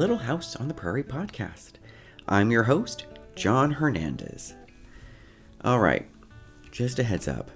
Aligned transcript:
Little 0.00 0.16
House 0.16 0.56
on 0.56 0.66
the 0.66 0.72
Prairie 0.72 1.04
podcast. 1.04 1.72
I'm 2.26 2.50
your 2.50 2.62
host, 2.62 3.04
John 3.34 3.72
Hernandez. 3.72 4.54
All 5.62 5.78
right, 5.78 6.08
just 6.70 6.98
a 6.98 7.02
heads 7.02 7.28
up. 7.28 7.50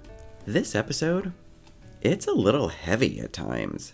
This 0.45 0.75
episode, 0.75 1.33
it's 2.01 2.27
a 2.27 2.33
little 2.33 2.67
heavy 2.67 3.19
at 3.19 3.33
times. 3.33 3.93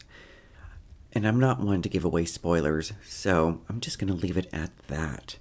And 1.14 1.26
I'm 1.26 1.40
not 1.40 1.62
one 1.62 1.82
to 1.82 1.88
give 1.88 2.04
away 2.04 2.26
spoilers, 2.26 2.92
so 3.08 3.62
I'm 3.70 3.80
just 3.80 4.00
going 4.00 4.10
to 4.10 4.22
leave 4.22 4.36
it 4.36 4.50
at 4.52 4.78
that. 4.90 5.38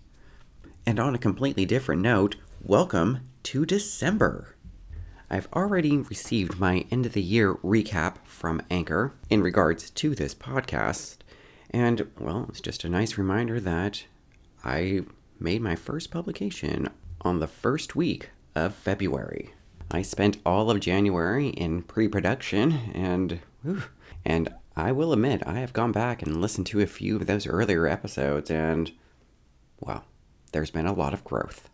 And 0.86 1.00
on 1.00 1.16
a 1.16 1.18
completely 1.18 1.64
different 1.64 2.02
note, 2.02 2.36
welcome 2.62 3.22
to 3.42 3.66
December. 3.66 4.54
I've 5.28 5.48
already 5.52 5.96
received 5.96 6.60
my 6.60 6.84
end 6.92 7.06
of 7.06 7.14
the 7.14 7.22
year 7.22 7.54
recap 7.54 8.18
from 8.22 8.62
Anchor 8.70 9.14
in 9.28 9.42
regards 9.42 9.90
to 9.90 10.14
this 10.14 10.32
podcast. 10.32 11.16
And, 11.70 12.10
well, 12.18 12.46
it's 12.48 12.60
just 12.60 12.84
a 12.84 12.88
nice 12.88 13.16
reminder 13.16 13.60
that 13.60 14.04
I 14.64 15.02
made 15.38 15.62
my 15.62 15.76
first 15.76 16.10
publication 16.10 16.90
on 17.22 17.38
the 17.38 17.46
first 17.46 17.94
week 17.94 18.30
of 18.54 18.74
February. 18.74 19.54
I 19.90 20.02
spent 20.02 20.38
all 20.44 20.70
of 20.70 20.80
January 20.80 21.48
in 21.48 21.82
pre 21.82 22.08
production, 22.08 22.72
and, 22.94 23.40
whew, 23.62 23.82
and 24.24 24.48
I 24.76 24.92
will 24.92 25.12
admit, 25.12 25.42
I 25.46 25.54
have 25.60 25.72
gone 25.72 25.92
back 25.92 26.22
and 26.22 26.40
listened 26.40 26.66
to 26.68 26.80
a 26.80 26.86
few 26.86 27.16
of 27.16 27.26
those 27.26 27.46
earlier 27.46 27.86
episodes, 27.86 28.50
and, 28.50 28.92
well, 29.80 30.04
there's 30.52 30.70
been 30.70 30.86
a 30.86 30.92
lot 30.92 31.14
of 31.14 31.24
growth. 31.24 31.68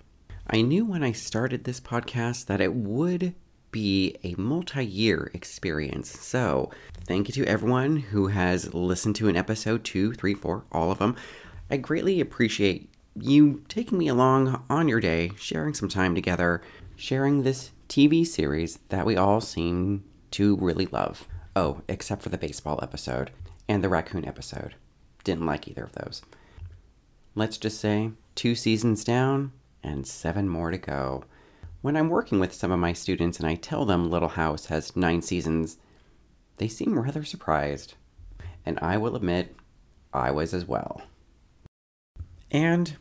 I 0.48 0.62
knew 0.62 0.84
when 0.84 1.02
I 1.02 1.12
started 1.12 1.64
this 1.64 1.80
podcast 1.80 2.46
that 2.46 2.60
it 2.60 2.74
would 2.74 3.34
be 3.76 4.16
a 4.24 4.34
multi 4.40 4.82
year 4.82 5.30
experience. 5.34 6.08
So, 6.18 6.70
thank 7.04 7.28
you 7.28 7.34
to 7.34 7.46
everyone 7.46 7.98
who 7.98 8.28
has 8.28 8.72
listened 8.72 9.16
to 9.16 9.28
an 9.28 9.36
episode 9.36 9.84
two, 9.84 10.14
three, 10.14 10.32
four, 10.32 10.64
all 10.72 10.90
of 10.90 10.98
them. 10.98 11.14
I 11.70 11.76
greatly 11.76 12.18
appreciate 12.18 12.88
you 13.14 13.62
taking 13.68 13.98
me 13.98 14.08
along 14.08 14.64
on 14.70 14.88
your 14.88 15.00
day, 15.00 15.32
sharing 15.38 15.74
some 15.74 15.90
time 15.90 16.14
together, 16.14 16.62
sharing 16.96 17.42
this 17.42 17.72
TV 17.86 18.26
series 18.26 18.78
that 18.88 19.04
we 19.04 19.14
all 19.14 19.42
seem 19.42 20.04
to 20.30 20.56
really 20.56 20.86
love. 20.86 21.28
Oh, 21.54 21.82
except 21.86 22.22
for 22.22 22.30
the 22.30 22.38
baseball 22.38 22.80
episode 22.82 23.30
and 23.68 23.84
the 23.84 23.90
raccoon 23.90 24.24
episode. 24.24 24.74
Didn't 25.22 25.44
like 25.44 25.68
either 25.68 25.84
of 25.84 25.92
those. 25.92 26.22
Let's 27.34 27.58
just 27.58 27.78
say 27.78 28.12
two 28.34 28.54
seasons 28.54 29.04
down 29.04 29.52
and 29.82 30.06
seven 30.06 30.48
more 30.48 30.70
to 30.70 30.78
go. 30.78 31.24
When 31.86 31.96
I'm 31.96 32.08
working 32.08 32.40
with 32.40 32.52
some 32.52 32.72
of 32.72 32.80
my 32.80 32.92
students 32.92 33.38
and 33.38 33.48
I 33.48 33.54
tell 33.54 33.84
them 33.84 34.10
Little 34.10 34.30
House 34.30 34.66
has 34.66 34.96
nine 34.96 35.22
seasons, 35.22 35.78
they 36.56 36.66
seem 36.66 36.98
rather 36.98 37.22
surprised. 37.22 37.94
And 38.64 38.76
I 38.82 38.96
will 38.96 39.14
admit, 39.14 39.54
I 40.12 40.32
was 40.32 40.52
as 40.52 40.64
well. 40.64 41.02
And, 42.50 42.96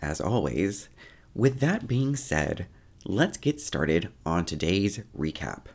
as 0.00 0.20
always, 0.20 0.88
with 1.36 1.60
that 1.60 1.86
being 1.86 2.16
said, 2.16 2.66
let's 3.04 3.38
get 3.38 3.60
started 3.60 4.08
on 4.26 4.44
today's 4.44 5.02
recap. 5.16 5.66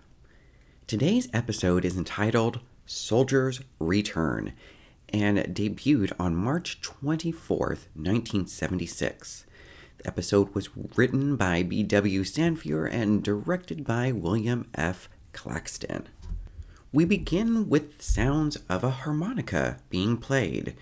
Today's 0.88 1.30
episode 1.32 1.86
is 1.86 1.96
entitled 1.96 2.60
Soldiers 2.86 3.62
Return 3.80 4.52
and 5.08 5.38
debuted 5.38 6.12
on 6.20 6.36
March 6.36 6.82
24th, 6.82 7.88
1976. 7.96 9.46
Episode 10.06 10.54
was 10.56 10.70
written 10.96 11.36
by 11.36 11.64
B.W. 11.64 12.24
Sandefur 12.24 12.92
and 12.92 13.24
directed 13.24 13.84
by 13.84 14.12
William 14.12 14.68
F. 14.74 15.10
Claxton. 15.34 16.08
We 16.92 17.06
begin 17.06 17.70
with 17.70 18.02
sounds 18.02 18.58
of 18.68 18.84
a 18.84 18.90
harmonica 18.90 19.78
being 19.90 20.18
played. 20.18 20.76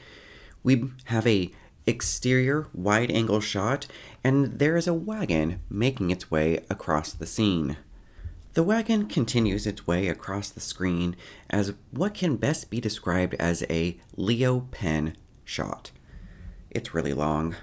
We 0.63 0.91
have 1.05 1.27
a 1.27 1.51
exterior 1.85 2.67
wide 2.73 3.11
angle 3.11 3.41
shot 3.41 3.87
and 4.23 4.59
there 4.59 4.77
is 4.77 4.87
a 4.87 4.93
wagon 4.93 5.59
making 5.69 6.11
its 6.11 6.29
way 6.29 6.63
across 6.69 7.13
the 7.13 7.25
scene. 7.25 7.77
The 8.53 8.63
wagon 8.63 9.07
continues 9.07 9.67
its 9.67 9.85
way 9.85 10.07
across 10.07 10.49
the 10.49 10.59
screen 10.59 11.15
as 11.49 11.73
what 11.91 12.13
can 12.13 12.35
best 12.35 12.69
be 12.69 12.81
described 12.81 13.35
as 13.35 13.63
a 13.69 13.97
Leo 14.15 14.61
pen 14.71 15.15
shot. 15.45 15.91
It's 16.69 16.93
really 16.93 17.13
long. 17.13 17.55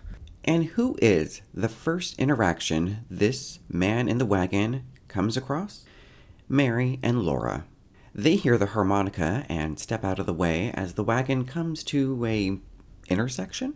And 0.47 0.67
who 0.67 0.97
is 1.03 1.43
the 1.53 1.69
first 1.69 2.17
interaction 2.21 3.05
this 3.11 3.59
man 3.69 4.09
in 4.09 4.19
the 4.19 4.25
wagon 4.25 4.85
comes 5.09 5.37
across? 5.37 5.85
Mary 6.49 7.01
and 7.03 7.23
Laura. 7.23 7.65
They 8.15 8.37
hear 8.37 8.57
the 8.57 8.67
harmonica 8.67 9.45
and 9.49 9.81
step 9.81 10.05
out 10.05 10.21
of 10.21 10.27
the 10.27 10.33
way 10.33 10.71
as 10.73 10.95
the 10.95 11.03
wagon 11.03 11.47
comes 11.47 11.83
to 11.85 12.25
a 12.25 12.61
intersection. 13.09 13.75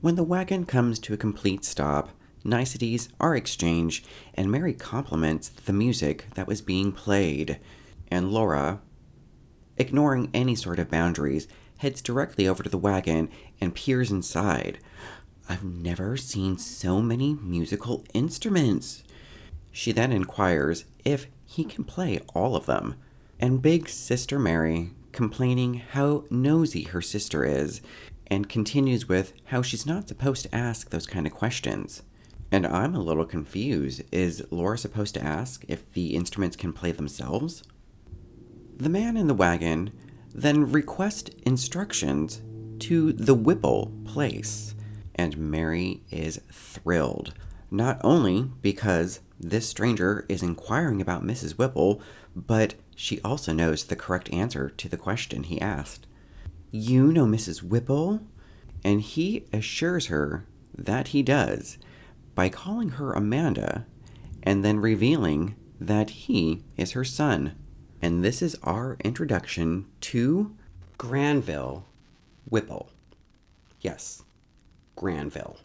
When 0.00 0.14
the 0.14 0.22
wagon 0.22 0.64
comes 0.64 1.00
to 1.00 1.14
a 1.14 1.18
complete 1.18 1.64
stop, 1.64 2.10
niceties 2.44 3.08
are 3.18 3.34
exchanged 3.34 4.06
and 4.34 4.50
Mary 4.50 4.74
compliments 4.74 5.48
the 5.48 5.72
music 5.72 6.26
that 6.36 6.46
was 6.46 6.62
being 6.62 6.92
played, 6.92 7.58
and 8.08 8.30
Laura, 8.30 8.80
ignoring 9.76 10.30
any 10.32 10.54
sort 10.54 10.78
of 10.78 10.88
boundaries, 10.88 11.48
heads 11.78 12.00
directly 12.00 12.46
over 12.46 12.62
to 12.62 12.68
the 12.68 12.78
wagon 12.78 13.28
and 13.60 13.74
peers 13.74 14.12
inside. 14.12 14.78
I've 15.48 15.64
never 15.64 16.16
seen 16.16 16.58
so 16.58 17.00
many 17.00 17.34
musical 17.34 18.04
instruments. 18.12 19.04
She 19.70 19.92
then 19.92 20.12
inquires 20.12 20.84
if 21.04 21.26
he 21.46 21.64
can 21.64 21.84
play 21.84 22.20
all 22.34 22.56
of 22.56 22.66
them, 22.66 22.96
and 23.38 23.62
Big 23.62 23.88
Sister 23.88 24.38
Mary, 24.38 24.90
complaining 25.12 25.74
how 25.74 26.24
nosy 26.30 26.84
her 26.84 27.00
sister 27.00 27.44
is, 27.44 27.80
and 28.26 28.48
continues 28.48 29.08
with 29.08 29.32
how 29.46 29.62
she's 29.62 29.86
not 29.86 30.08
supposed 30.08 30.42
to 30.42 30.54
ask 30.54 30.90
those 30.90 31.06
kind 31.06 31.26
of 31.26 31.32
questions. 31.32 32.02
And 32.50 32.66
I'm 32.66 32.94
a 32.94 33.00
little 33.00 33.24
confused. 33.24 34.02
Is 34.12 34.44
Laura 34.50 34.78
supposed 34.78 35.14
to 35.14 35.24
ask 35.24 35.64
if 35.68 35.92
the 35.92 36.14
instruments 36.14 36.56
can 36.56 36.72
play 36.72 36.92
themselves? 36.92 37.62
The 38.76 38.88
man 38.88 39.16
in 39.16 39.26
the 39.26 39.34
wagon 39.34 39.92
then 40.34 40.70
requests 40.70 41.30
instructions 41.44 42.42
to 42.80 43.12
the 43.12 43.34
Whipple 43.34 43.92
place 44.04 44.74
and 45.16 45.36
Mary 45.36 46.02
is 46.10 46.40
thrilled. 46.52 47.34
Not 47.70 48.00
only 48.04 48.50
because 48.62 49.20
this 49.40 49.68
stranger 49.68 50.24
is 50.28 50.42
inquiring 50.42 51.00
about 51.00 51.24
Mrs. 51.24 51.58
Whipple, 51.58 52.00
but 52.34 52.74
she 52.94 53.20
also 53.22 53.52
knows 53.52 53.84
the 53.84 53.96
correct 53.96 54.32
answer 54.32 54.70
to 54.70 54.88
the 54.88 54.96
question 54.96 55.42
he 55.42 55.60
asked. 55.60 56.06
You 56.70 57.12
know 57.12 57.26
Mrs. 57.26 57.62
Whipple? 57.62 58.20
And 58.84 59.00
he 59.00 59.46
assures 59.52 60.06
her 60.06 60.46
that 60.76 61.08
he 61.08 61.22
does 61.22 61.78
by 62.34 62.48
calling 62.48 62.90
her 62.90 63.12
Amanda 63.12 63.86
and 64.42 64.64
then 64.64 64.78
revealing 64.78 65.56
that 65.80 66.10
he 66.10 66.62
is 66.76 66.92
her 66.92 67.04
son. 67.04 67.56
And 68.00 68.24
this 68.24 68.42
is 68.42 68.56
our 68.62 68.96
introduction 69.02 69.86
to 70.02 70.54
Granville 70.98 71.86
Whipple. 72.48 72.90
Yes, 73.80 74.22
Granville. 74.96 75.58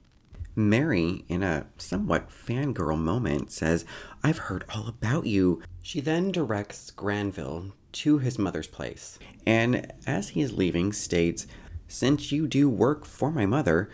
Mary, 0.55 1.23
in 1.29 1.43
a 1.43 1.65
somewhat 1.77 2.29
fangirl 2.29 2.97
moment, 2.97 3.51
says, 3.51 3.85
I've 4.21 4.37
heard 4.37 4.65
all 4.75 4.87
about 4.87 5.25
you. 5.25 5.61
She 5.81 6.01
then 6.01 6.31
directs 6.31 6.91
Granville 6.91 7.71
to 7.93 8.17
his 8.19 8.37
mother's 8.37 8.67
place, 8.67 9.17
and 9.45 9.91
as 10.05 10.29
he 10.29 10.41
is 10.41 10.51
leaving, 10.53 10.91
states, 10.91 11.47
Since 11.87 12.31
you 12.31 12.47
do 12.47 12.69
work 12.69 13.05
for 13.05 13.31
my 13.31 13.45
mother, 13.45 13.89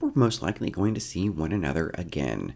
we're 0.00 0.12
most 0.14 0.42
likely 0.42 0.70
going 0.70 0.94
to 0.94 1.00
see 1.00 1.28
one 1.28 1.52
another 1.52 1.92
again. 1.94 2.54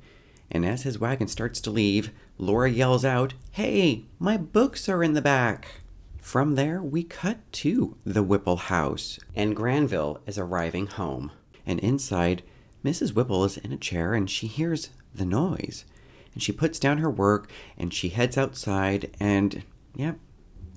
And 0.50 0.64
as 0.66 0.82
his 0.82 0.98
wagon 0.98 1.28
starts 1.28 1.60
to 1.62 1.70
leave, 1.70 2.10
Laura 2.38 2.70
yells 2.70 3.04
out, 3.04 3.34
Hey, 3.52 4.06
my 4.18 4.36
books 4.36 4.88
are 4.88 5.02
in 5.02 5.14
the 5.14 5.22
back! 5.22 5.82
From 6.20 6.56
there, 6.56 6.82
we 6.82 7.04
cut 7.04 7.38
to 7.52 7.96
the 8.04 8.24
Whipple 8.24 8.56
house, 8.56 9.20
and 9.36 9.54
Granville 9.54 10.20
is 10.26 10.38
arriving 10.38 10.88
home 10.88 11.30
and 11.66 11.80
inside, 11.80 12.42
Mrs. 12.84 13.14
Whipple 13.14 13.44
is 13.44 13.56
in 13.56 13.72
a 13.72 13.76
chair 13.76 14.14
and 14.14 14.30
she 14.30 14.46
hears 14.46 14.90
the 15.14 15.24
noise. 15.24 15.84
And 16.32 16.42
she 16.42 16.52
puts 16.52 16.78
down 16.78 16.98
her 16.98 17.10
work 17.10 17.50
and 17.76 17.92
she 17.92 18.10
heads 18.10 18.38
outside, 18.38 19.14
and 19.18 19.62
yep, 19.94 20.18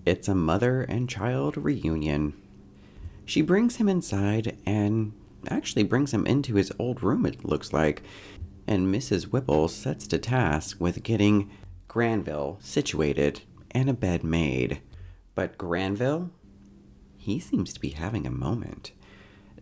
it's 0.06 0.28
a 0.28 0.36
mother 0.36 0.82
and 0.82 1.10
child 1.10 1.58
reunion. 1.58 2.34
She 3.26 3.42
brings 3.42 3.76
him 3.76 3.88
inside 3.88 4.58
and 4.66 5.14
actually 5.48 5.84
brings 5.84 6.14
him 6.14 6.26
into 6.26 6.56
his 6.56 6.72
old 6.80 7.04
room, 7.04 7.26
it 7.26 7.46
looks 7.46 7.72
like. 7.72 8.02
And 8.66 8.94
Mrs. 8.94 9.26
Whipple 9.26 9.68
sets 9.68 10.08
to 10.08 10.18
task 10.18 10.78
with 10.80 11.04
getting 11.04 11.50
Granville 11.88 12.58
situated 12.62 13.42
and 13.72 13.90
a 13.90 13.94
bed 13.94 14.24
made. 14.24 14.82
But 15.36 15.58
Granville, 15.58 16.32
he 17.18 17.40
seems 17.40 17.74
to 17.74 17.80
be 17.80 17.90
having 17.90 18.26
a 18.26 18.32
moment 18.32 18.94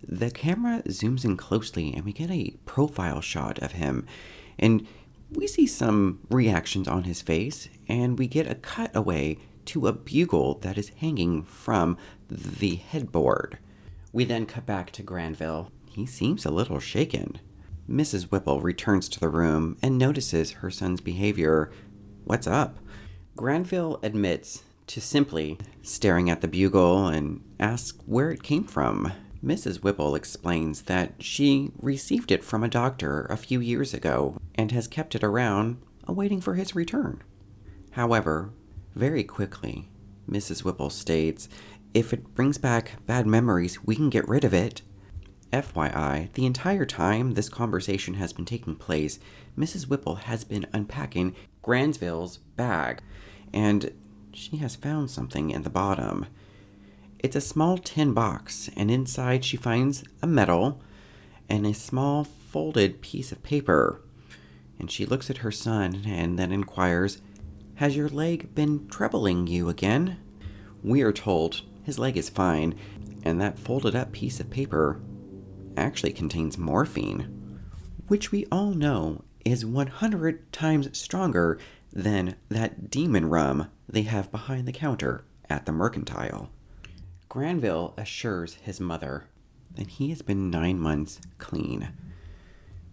the 0.07 0.31
camera 0.31 0.81
zooms 0.87 1.25
in 1.25 1.37
closely 1.37 1.93
and 1.93 2.05
we 2.05 2.13
get 2.13 2.31
a 2.31 2.55
profile 2.65 3.21
shot 3.21 3.59
of 3.59 3.73
him. 3.73 4.05
And 4.57 4.87
we 5.29 5.47
see 5.47 5.67
some 5.67 6.19
reactions 6.29 6.87
on 6.87 7.03
his 7.03 7.21
face, 7.21 7.67
and 7.89 8.17
we 8.17 8.27
get 8.27 8.49
a 8.49 8.55
cut 8.55 8.95
away 8.95 9.37
to 9.65 9.87
a 9.87 9.93
bugle 9.93 10.55
that 10.59 10.77
is 10.77 10.93
hanging 10.97 11.43
from 11.43 11.97
the 12.29 12.75
headboard. 12.75 13.57
We 14.13 14.23
then 14.23 14.45
cut 14.45 14.65
back 14.65 14.91
to 14.91 15.03
Granville. 15.03 15.71
He 15.89 16.05
seems 16.05 16.45
a 16.45 16.51
little 16.51 16.79
shaken. 16.79 17.39
Mrs. 17.89 18.31
Whipple 18.31 18.61
returns 18.61 19.09
to 19.09 19.19
the 19.19 19.29
room 19.29 19.77
and 19.81 19.97
notices 19.97 20.51
her 20.51 20.71
son's 20.71 21.01
behavior. 21.01 21.71
What's 22.23 22.47
up? 22.47 22.77
Granville 23.35 23.99
admits 24.01 24.63
to 24.87 25.01
simply 25.01 25.57
staring 25.81 26.29
at 26.29 26.41
the 26.41 26.47
bugle 26.47 27.07
and 27.07 27.43
asks 27.59 27.97
where 28.05 28.31
it 28.31 28.43
came 28.43 28.63
from. 28.63 29.11
Mrs. 29.47 29.81
Whipple 29.81 30.13
explains 30.13 30.81
that 30.83 31.13
she 31.23 31.71
received 31.79 32.33
it 32.33 32.43
from 32.43 32.65
a 32.65 32.67
doctor 32.67 33.21
a 33.29 33.37
few 33.37 33.61
years 33.61 33.93
ago 33.93 34.35
and 34.55 34.73
has 34.73 34.89
kept 34.89 35.15
it 35.15 35.23
around, 35.23 35.77
awaiting 36.05 36.41
for 36.41 36.55
his 36.55 36.75
return. 36.75 37.23
However, 37.91 38.51
very 38.93 39.23
quickly, 39.23 39.89
Mrs. 40.29 40.65
Whipple 40.65 40.89
states 40.89 41.47
if 41.93 42.11
it 42.11 42.35
brings 42.35 42.57
back 42.57 43.05
bad 43.05 43.25
memories, 43.25 43.81
we 43.85 43.95
can 43.95 44.09
get 44.09 44.27
rid 44.27 44.43
of 44.43 44.53
it. 44.53 44.81
FYI, 45.53 46.33
the 46.33 46.45
entire 46.45 46.85
time 46.85 47.33
this 47.33 47.47
conversation 47.47 48.15
has 48.15 48.33
been 48.33 48.43
taking 48.43 48.75
place, 48.75 49.17
Mrs. 49.57 49.87
Whipple 49.87 50.15
has 50.15 50.43
been 50.43 50.67
unpacking 50.73 51.33
Granville's 51.61 52.39
bag, 52.57 53.01
and 53.53 53.93
she 54.33 54.57
has 54.57 54.75
found 54.75 55.09
something 55.09 55.51
in 55.51 55.63
the 55.63 55.69
bottom. 55.69 56.25
It's 57.19 57.35
a 57.35 57.41
small 57.41 57.77
tin 57.77 58.13
box, 58.13 58.69
and 58.75 58.91
inside 58.91 59.43
she 59.43 59.57
finds 59.57 60.03
a 60.21 60.27
medal 60.27 60.81
and 61.49 61.65
a 61.65 61.73
small 61.73 62.23
folded 62.23 63.01
piece 63.01 63.31
of 63.31 63.41
paper. 63.41 64.01
And 64.79 64.91
she 64.91 65.05
looks 65.05 65.29
at 65.29 65.37
her 65.37 65.51
son 65.51 66.03
and 66.05 66.37
then 66.37 66.51
inquires, 66.51 67.21
Has 67.75 67.95
your 67.95 68.09
leg 68.09 68.53
been 68.53 68.87
troubling 68.87 69.47
you 69.47 69.67
again? 69.67 70.17
We 70.83 71.01
are 71.01 71.11
told 71.11 71.61
his 71.83 71.97
leg 71.97 72.17
is 72.17 72.29
fine, 72.29 72.75
and 73.23 73.41
that 73.41 73.57
folded 73.57 73.95
up 73.95 74.11
piece 74.11 74.39
of 74.39 74.49
paper 74.49 75.01
actually 75.75 76.11
contains 76.11 76.57
morphine, 76.57 77.61
which 78.07 78.31
we 78.31 78.45
all 78.51 78.71
know 78.71 79.23
is 79.45 79.65
100 79.65 80.51
times 80.51 80.97
stronger 80.97 81.57
than 81.91 82.35
that 82.49 82.91
demon 82.91 83.29
rum 83.29 83.69
they 83.87 84.01
have 84.03 84.31
behind 84.31 84.67
the 84.67 84.71
counter 84.71 85.23
at 85.49 85.65
the 85.65 85.71
mercantile. 85.71 86.49
Granville 87.29 87.93
assures 87.97 88.55
his 88.55 88.79
mother 88.79 89.25
that 89.75 89.87
he 89.87 90.09
has 90.09 90.21
been 90.21 90.49
nine 90.49 90.79
months 90.79 91.19
clean. 91.37 91.89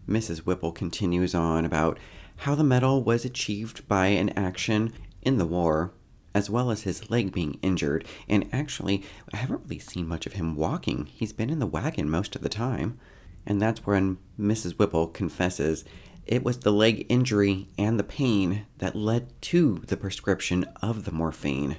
Mrs. 0.09 0.39
Whipple 0.39 0.73
continues 0.73 1.35
on 1.35 1.65
about 1.65 1.99
how 2.39 2.55
the 2.55 2.65
medal 2.65 3.03
was 3.03 3.25
achieved 3.25 3.87
by 3.89 4.07
an 4.09 4.31
action 4.31 4.93
in 5.23 5.39
the 5.39 5.47
war, 5.47 5.93
as 6.35 6.51
well 6.51 6.71
as 6.71 6.83
his 6.83 7.11
leg 7.11 7.33
being 7.33 7.59
injured. 7.63 8.05
And 8.29 8.49
actually, 8.53 9.05
I 9.33 9.37
haven't 9.37 9.63
really 9.65 9.79
seen 9.79 10.09
much 10.09 10.27
of 10.27 10.35
him 10.35 10.57
walking. 10.57 11.07
He's 11.07 11.33
been 11.33 11.49
in 11.49 11.61
the 11.61 11.67
wagon 11.67 12.11
most 12.11 12.35
of 12.35 12.43
the 12.43 12.49
time. 12.49 12.99
And 13.47 13.61
that's 13.61 13.87
when 13.87 14.19
Mrs. 14.39 14.73
Whipple 14.73 15.07
confesses 15.07 15.85
it 16.27 16.43
was 16.43 16.59
the 16.59 16.73
leg 16.73 17.07
injury 17.09 17.69
and 17.79 17.99
the 17.99 18.05
pain 18.05 18.67
that 18.79 18.97
led 18.97 19.41
to 19.43 19.83
the 19.87 19.97
prescription 19.97 20.65
of 20.83 21.05
the 21.05 21.13
morphine. 21.13 21.77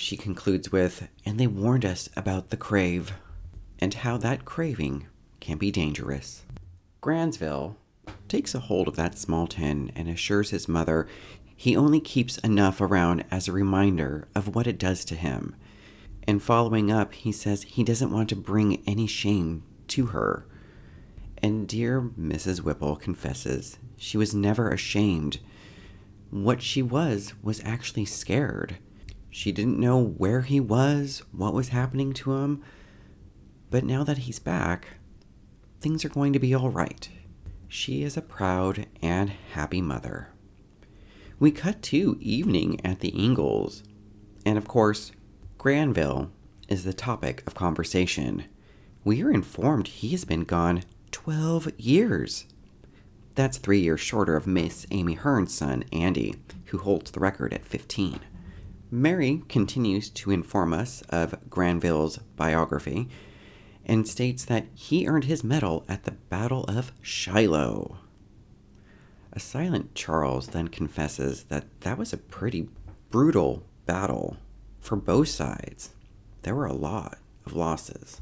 She 0.00 0.16
concludes 0.16 0.72
with, 0.72 1.08
and 1.26 1.38
they 1.38 1.46
warned 1.46 1.84
us 1.84 2.08
about 2.16 2.48
the 2.48 2.56
crave, 2.56 3.12
and 3.78 3.92
how 3.92 4.16
that 4.16 4.46
craving 4.46 5.06
can 5.40 5.58
be 5.58 5.70
dangerous. 5.70 6.46
Granville 7.02 7.76
takes 8.26 8.54
a 8.54 8.60
hold 8.60 8.88
of 8.88 8.96
that 8.96 9.18
small 9.18 9.46
tin 9.46 9.92
and 9.94 10.08
assures 10.08 10.50
his 10.50 10.66
mother 10.66 11.06
he 11.54 11.76
only 11.76 12.00
keeps 12.00 12.38
enough 12.38 12.80
around 12.80 13.26
as 13.30 13.46
a 13.46 13.52
reminder 13.52 14.26
of 14.34 14.54
what 14.54 14.66
it 14.66 14.78
does 14.78 15.04
to 15.04 15.14
him. 15.14 15.54
And 16.26 16.42
following 16.42 16.90
up, 16.90 17.12
he 17.12 17.30
says 17.30 17.64
he 17.64 17.84
doesn't 17.84 18.10
want 18.10 18.30
to 18.30 18.36
bring 18.36 18.82
any 18.86 19.06
shame 19.06 19.64
to 19.88 20.06
her. 20.06 20.46
And 21.42 21.68
dear 21.68 22.00
Mrs. 22.00 22.62
Whipple 22.62 22.96
confesses 22.96 23.78
she 23.98 24.16
was 24.16 24.34
never 24.34 24.70
ashamed. 24.70 25.40
What 26.30 26.62
she 26.62 26.80
was 26.80 27.34
was 27.42 27.62
actually 27.66 28.06
scared. 28.06 28.78
She 29.30 29.52
didn't 29.52 29.78
know 29.78 29.98
where 29.98 30.42
he 30.42 30.60
was, 30.60 31.22
what 31.32 31.54
was 31.54 31.68
happening 31.68 32.12
to 32.14 32.32
him. 32.34 32.62
But 33.70 33.84
now 33.84 34.02
that 34.04 34.18
he's 34.18 34.40
back, 34.40 34.88
things 35.80 36.04
are 36.04 36.10
going 36.10 36.32
to 36.32 36.38
be 36.38 36.54
all 36.54 36.70
right. 36.70 37.08
She 37.68 38.02
is 38.02 38.16
a 38.16 38.22
proud 38.22 38.86
and 39.00 39.30
happy 39.52 39.80
mother. 39.80 40.30
We 41.38 41.52
cut 41.52 41.80
to 41.82 42.18
evening 42.20 42.84
at 42.84 43.00
the 43.00 43.16
Ingalls. 43.16 43.84
And 44.44 44.58
of 44.58 44.66
course, 44.66 45.12
Granville 45.56 46.32
is 46.68 46.84
the 46.84 46.92
topic 46.92 47.44
of 47.46 47.54
conversation. 47.54 48.44
We 49.04 49.22
are 49.22 49.30
informed 49.30 49.86
he 49.86 50.08
has 50.08 50.24
been 50.24 50.44
gone 50.44 50.82
12 51.12 51.72
years. 51.78 52.46
That's 53.36 53.58
three 53.58 53.80
years 53.80 54.00
shorter 54.00 54.36
of 54.36 54.46
Miss 54.46 54.86
Amy 54.90 55.14
Hearn's 55.14 55.54
son, 55.54 55.84
Andy, 55.92 56.34
who 56.66 56.78
holds 56.78 57.10
the 57.12 57.20
record 57.20 57.54
at 57.54 57.64
15. 57.64 58.20
Mary 58.90 59.42
continues 59.48 60.10
to 60.10 60.32
inform 60.32 60.72
us 60.72 61.02
of 61.10 61.48
Granville's 61.48 62.18
biography 62.34 63.08
and 63.86 64.06
states 64.06 64.44
that 64.44 64.66
he 64.74 65.06
earned 65.06 65.24
his 65.24 65.44
medal 65.44 65.84
at 65.88 66.04
the 66.04 66.12
Battle 66.12 66.64
of 66.64 66.92
Shiloh. 67.00 67.98
A 69.32 69.38
silent 69.38 69.94
Charles 69.94 70.48
then 70.48 70.68
confesses 70.68 71.44
that 71.44 71.66
that 71.82 71.98
was 71.98 72.12
a 72.12 72.18
pretty 72.18 72.68
brutal 73.10 73.62
battle 73.86 74.38
for 74.80 74.96
both 74.96 75.28
sides. 75.28 75.90
There 76.42 76.54
were 76.54 76.66
a 76.66 76.72
lot 76.72 77.18
of 77.46 77.54
losses. 77.54 78.20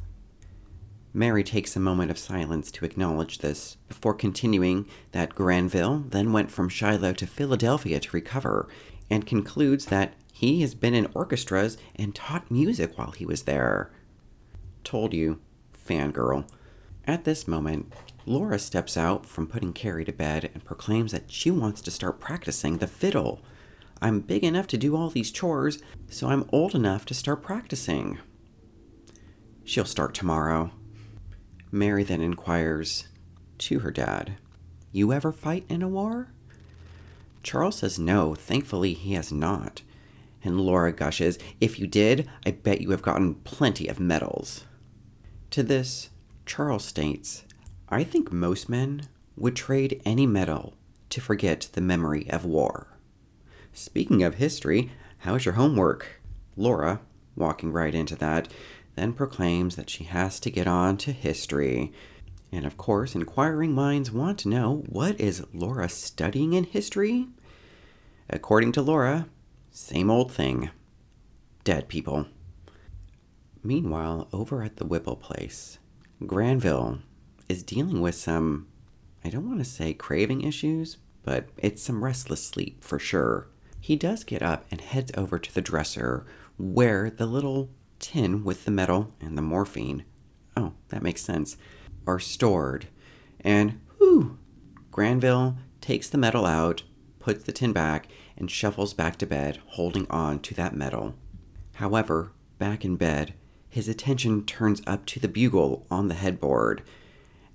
Mary 1.15 1.43
takes 1.43 1.75
a 1.75 1.81
moment 1.81 2.11
of 2.11 2.19
silence 2.19 2.70
to 2.70 2.85
acknowledge 2.85 3.38
this 3.38 3.79
before 3.88 4.12
continuing 4.12 4.87
that 5.12 5.35
Granville 5.35 6.05
then 6.11 6.32
went 6.32 6.50
from 6.50 6.69
Shiloh 6.69 7.15
to 7.15 7.26
Philadelphia 7.26 7.98
to 8.01 8.10
recover 8.13 8.69
and 9.08 9.27
concludes 9.27 9.87
that 9.87 10.13
he 10.39 10.61
has 10.61 10.73
been 10.73 10.95
in 10.95 11.11
orchestras 11.15 11.77
and 11.97 12.15
taught 12.15 12.49
music 12.49 12.97
while 12.97 13.11
he 13.11 13.27
was 13.27 13.43
there. 13.43 13.91
Told 14.85 15.13
you, 15.13 15.41
fangirl. 15.77 16.49
At 17.05 17.25
this 17.25 17.49
moment, 17.49 17.93
Laura 18.25 18.61
steps 18.61 18.97
out 18.97 19.27
from 19.27 19.49
putting 19.49 19.73
Carrie 19.73 20.05
to 20.05 20.13
bed 20.13 20.49
and 20.55 20.65
proclaims 20.65 21.11
that 21.11 21.29
she 21.29 21.51
wants 21.51 21.81
to 21.81 21.91
start 21.91 22.21
practicing 22.21 22.79
the 22.79 22.87
fiddle. 22.87 23.41
I'm 24.01 24.21
big 24.21 24.45
enough 24.45 24.69
to 24.69 24.77
do 24.79 24.95
all 24.95 25.11
these 25.11 25.33
chores, 25.33 25.83
so 26.09 26.29
I'm 26.29 26.49
old 26.53 26.73
enough 26.73 27.05
to 27.07 27.15
start 27.15 27.43
practicing. 27.43 28.19
She'll 29.65 29.85
start 29.85 30.15
tomorrow. 30.15 30.71
Mary 31.73 32.05
then 32.05 32.23
inquires 32.23 33.09
to 33.59 33.81
her 33.81 33.91
dad, 33.91 34.37
You 34.93 35.13
ever 35.13 35.33
fight 35.33 35.65
in 35.69 35.83
a 35.83 35.89
war? 35.89 36.29
Charles 37.43 37.79
says 37.79 37.99
no, 37.99 38.37
thankfully 38.37 38.93
he 38.95 39.15
has 39.15 39.33
not. 39.33 39.83
And 40.45 40.61
Laura 40.61 40.93
gushes, 40.93 41.39
If 41.61 41.79
you 41.79 41.87
did, 41.87 42.29
I 42.47 42.53
bet 42.53 42.81
you 42.81 42.91
have 42.91 43.03
gotten 43.03 43.37
plenty 43.37 43.89
of 43.89 43.99
medals. 43.99 44.65
To 45.51 45.63
this, 45.63 46.11
Charles 46.47 46.85
states, 46.85 47.45
I 47.89 48.05
think 48.05 48.33
most 48.33 48.69
men 48.69 49.09
would 49.37 49.57
trade 49.57 50.01
any 50.05 50.27
medal 50.27 50.75
to 51.11 51.21
forget 51.21 51.69
the 51.73 51.81
memory 51.81 52.29
of 52.31 52.45
war. 52.45 52.99
Speaking 53.73 54.23
of 54.23 54.35
history, 54.35 54.91
how's 55.19 55.45
your 55.45 55.55
homework? 55.55 56.21
Laura, 56.57 57.01
walking 57.37 57.73
right 57.73 57.95
into 57.95 58.17
that, 58.17 58.49
then 58.97 59.13
proclaims 59.13 59.77
that 59.77 59.89
she 59.89 60.05
has 60.05 60.41
to 60.41 60.51
get 60.51 60.67
on 60.67 60.97
to 60.99 61.13
history. 61.13 61.93
And 62.51 62.67
of 62.67 62.77
course, 62.77 63.15
inquiring 63.15 63.73
minds 63.73 64.11
want 64.11 64.39
to 64.41 64.49
know 64.49 64.83
what 64.89 65.21
is 65.21 65.47
Laura 65.53 65.89
studying 65.89 66.53
in 66.53 66.65
history? 66.65 67.29
According 68.29 68.73
to 68.73 68.83
Laura, 68.83 69.27
same 69.70 70.10
old 70.10 70.32
thing. 70.32 70.70
Dead 71.65 71.89
people. 71.89 72.27
Meanwhile, 73.63 74.29
over 74.32 74.63
at 74.63 74.77
the 74.77 74.87
Whipple 74.87 75.17
place, 75.17 75.79
Granville 76.27 77.01
is 77.48 77.63
dealing 77.63 78.01
with 78.01 78.15
some, 78.15 78.67
I 79.25 79.31
don't 79.31 79.48
want 79.48 79.58
to 79.58 79.65
say 79.65 79.93
craving 79.94 80.43
issues, 80.43 80.98
but 81.22 81.48
it's 81.58 81.82
some 81.82 82.05
restless 82.05 82.44
sleep 82.44 82.82
for 82.82 82.98
sure. 82.98 83.48
He 83.81 83.96
does 83.96 84.25
get 84.25 84.43
up 84.43 84.65
and 84.70 84.81
heads 84.81 85.13
over 85.17 85.39
to 85.39 85.55
the 85.55 85.60
dresser 85.60 86.27
where 86.56 87.10
the 87.10 87.27
little 87.27 87.70
tin 87.98 88.44
with 88.44 88.65
the 88.65 88.70
medal 88.70 89.13
and 89.20 89.37
the 89.37 89.43
morphine, 89.43 90.05
oh, 90.56 90.72
that 90.89 91.03
makes 91.03 91.22
sense, 91.22 91.56
are 92.06 92.19
stored. 92.19 92.89
And 93.41 93.81
whew, 93.98 94.39
Granville 94.91 95.56
takes 95.81 96.08
the 96.08 96.19
medal 96.19 96.44
out, 96.46 96.82
puts 97.19 97.44
the 97.44 97.53
tin 97.53 97.72
back, 97.72 98.08
and 98.39 98.51
shuffles 98.51 98.95
back 98.95 99.17
to 99.19 99.27
bed, 99.27 99.59
holding 99.67 100.07
on 100.09 100.39
to 100.41 100.55
that 100.55 100.75
medal. 100.75 101.15
However, 101.75 102.33
back 102.59 102.85
in 102.85 102.97
bed, 102.97 103.35
his 103.69 103.89
attention 103.89 104.47
turns 104.47 104.81
up 104.87 105.05
to 105.07 105.21
the 105.21 105.29
bugle 105.29 105.87
on 105.91 106.09
the 106.09 106.15
headboard, 106.15 106.83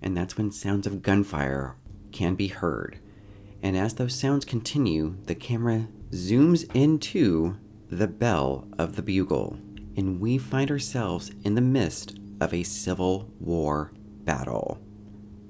and 0.02 0.16
that's 0.16 0.38
when 0.38 0.52
sounds 0.52 0.86
of 0.86 1.02
gunfire 1.02 1.76
can 2.12 2.36
be 2.36 2.48
heard. 2.48 3.00
And 3.62 3.76
as 3.76 3.96
those 3.96 4.14
sounds 4.14 4.46
continue, 4.46 5.16
the 5.26 5.36
camera 5.36 5.88
zooms 6.12 6.70
into 6.76 7.58
the 7.90 8.08
bell 8.08 8.68
of 8.78 8.96
the 8.96 9.02
bugle, 9.02 9.58
and 9.96 10.20
we 10.20 10.38
find 10.38 10.70
ourselves 10.70 11.32
in 11.44 11.56
the 11.56 11.62
midst 11.62 12.20
of 12.42 12.54
a 12.54 12.64
Civil 12.64 13.32
War 13.40 13.92
battle. 14.26 14.80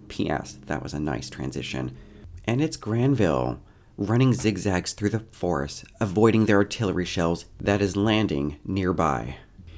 P.S. 0.08 0.60
That 0.68 0.84
was 0.84 0.94
a 0.94 1.00
nice 1.00 1.30
transition. 1.30 1.98
And 2.46 2.62
it's 2.62 2.78
Granville, 2.78 3.62
running 3.98 4.34
zigzags 4.34 4.94
through 4.94 5.10
the 5.10 5.26
forest, 5.32 5.86
avoiding 6.00 6.46
their 6.46 6.58
artillery 6.58 7.06
shells 7.06 7.46
that 7.60 7.82
is 7.82 7.96
landing 7.96 8.60
nearby. 8.66 9.38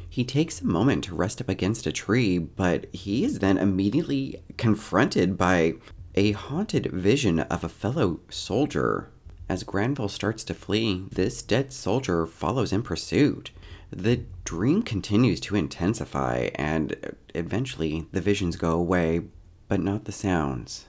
He 0.10 0.24
takes 0.24 0.62
a 0.62 0.66
moment 0.66 1.04
to 1.06 1.16
rest 1.16 1.42
up 1.42 1.50
against 1.50 1.86
a 1.86 1.92
tree, 1.92 2.38
but 2.38 2.88
he 2.94 3.26
is 3.26 3.40
then 3.40 3.58
immediately 3.58 4.42
confronted 4.58 5.38
by 5.38 5.74
a 6.16 6.32
haunted 6.32 6.86
vision 6.86 7.42
of 7.42 7.64
a 7.64 7.70
fellow 7.70 8.22
soldier. 8.30 9.12
As 9.50 9.64
Granville 9.64 10.08
starts 10.08 10.44
to 10.46 10.54
flee, 10.54 11.06
this 11.12 11.42
dead 11.42 11.74
soldier 11.74 12.26
follows 12.26 12.72
in 12.72 12.82
pursuit. 12.82 13.52
The 13.92 14.22
dream 14.46 14.82
continues 14.82 15.40
to 15.42 15.56
intensify, 15.56 16.50
and 16.56 17.16
eventually 17.36 18.08
the 18.12 18.22
visions 18.22 18.56
go 18.56 18.72
away, 18.72 19.22
but 19.68 19.82
not 19.82 20.06
the 20.06 20.12
sounds. 20.12 20.86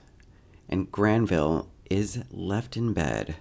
And 0.69 0.91
Granville 0.91 1.69
is 1.89 2.23
left 2.31 2.77
in 2.77 2.93
bed, 2.93 3.35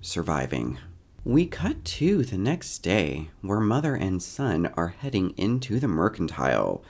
surviving. 0.00 0.78
We 1.24 1.46
cut 1.46 1.84
to 1.84 2.24
the 2.24 2.38
next 2.38 2.78
day, 2.78 3.30
where 3.42 3.60
mother 3.60 3.94
and 3.94 4.22
son 4.22 4.66
are 4.76 4.88
heading 4.88 5.34
into 5.36 5.78
the 5.78 5.88
mercantile. 5.88 6.82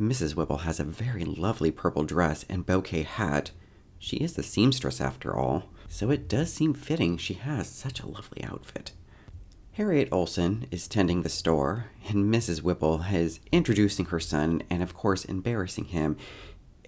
Mrs. 0.00 0.34
Whipple 0.34 0.58
has 0.58 0.80
a 0.80 0.84
very 0.84 1.24
lovely 1.24 1.70
purple 1.70 2.04
dress 2.04 2.44
and 2.48 2.66
bouquet 2.66 3.02
hat. 3.02 3.52
She 3.98 4.16
is 4.18 4.34
the 4.34 4.42
seamstress 4.42 5.00
after 5.00 5.36
all, 5.36 5.64
so 5.88 6.10
it 6.10 6.28
does 6.28 6.52
seem 6.52 6.74
fitting 6.74 7.16
she 7.16 7.34
has 7.34 7.68
such 7.68 8.00
a 8.00 8.08
lovely 8.08 8.42
outfit. 8.44 8.92
Harriet 9.72 10.10
Oleson 10.10 10.66
is 10.72 10.88
tending 10.88 11.22
the 11.22 11.28
store, 11.28 11.86
and 12.08 12.34
Mrs. 12.34 12.62
Whipple 12.62 13.04
is 13.12 13.38
introducing 13.52 14.06
her 14.06 14.18
son 14.18 14.62
and, 14.68 14.82
of 14.82 14.94
course, 14.94 15.24
embarrassing 15.24 15.86
him 15.86 16.16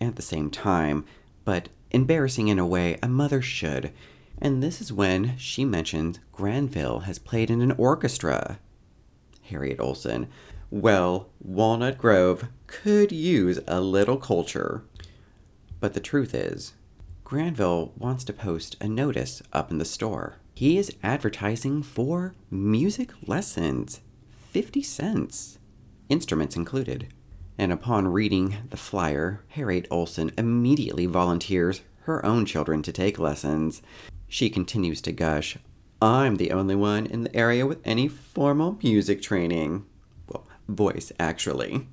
at 0.00 0.17
the 0.17 0.23
same 0.23 0.50
time, 0.50 1.05
but 1.45 1.69
embarrassing 1.91 2.49
in 2.49 2.59
a 2.59 2.67
way 2.67 2.99
a 3.03 3.09
mother 3.09 3.43
should 3.43 3.93
and 4.41 4.63
this 4.63 4.81
is 4.81 4.93
when 4.93 5.37
she 5.37 5.65
mentions 5.65 6.19
Granville 6.33 7.01
has 7.01 7.19
played 7.19 7.51
in 7.51 7.61
an 7.61 7.73
orchestra. 7.73 8.59
Harriet 9.43 9.79
Oleson, 9.79 10.29
well, 10.71 11.29
Walnut 11.41 11.99
Grove 11.99 12.49
could 12.67 13.13
use 13.13 13.61
a 13.67 13.81
little 13.81 14.17
culture. 14.17 14.85
But 15.79 15.95
the 15.95 16.01
truth 16.01 16.35
is, 16.35 16.73
Granville 17.25 17.93
wants 17.97 18.25
to 18.25 18.33
post 18.33 18.77
a 18.81 18.89
notice 18.89 19.43
up 19.53 19.71
in 19.71 19.79
the 19.79 19.85
store. 19.85 20.37
He 20.55 20.79
is 20.79 20.97
advertising 21.03 21.83
for 21.83 22.35
music 22.51 23.11
lessons, 23.27 24.01
50 24.51 24.83
cents, 24.83 25.59
instruments 26.09 26.57
included. 26.57 27.09
And 27.61 27.73
upon 27.73 28.09
reading 28.09 28.57
the 28.71 28.79
flyer, 28.79 29.45
Harriet 29.49 29.87
Oleson 29.90 30.33
immediately 30.38 31.05
volunteers 31.05 31.83
her 32.05 32.25
own 32.25 32.47
children 32.47 32.81
to 32.85 32.90
take 32.90 33.19
lessons. 33.19 33.83
She 34.29 34.49
continues 34.49 35.02
to 35.02 35.12
gush, 35.12 35.59
I'm 36.00 36.37
the 36.37 36.52
only 36.52 36.75
one 36.75 37.05
in 37.05 37.25
the 37.25 37.37
area 37.37 37.67
with 37.67 37.83
any 37.85 38.09
formal 38.09 38.79
music 38.83 39.21
training. 39.21 39.85
Well, 40.26 40.49
voice, 40.69 41.12
actually. 41.21 41.87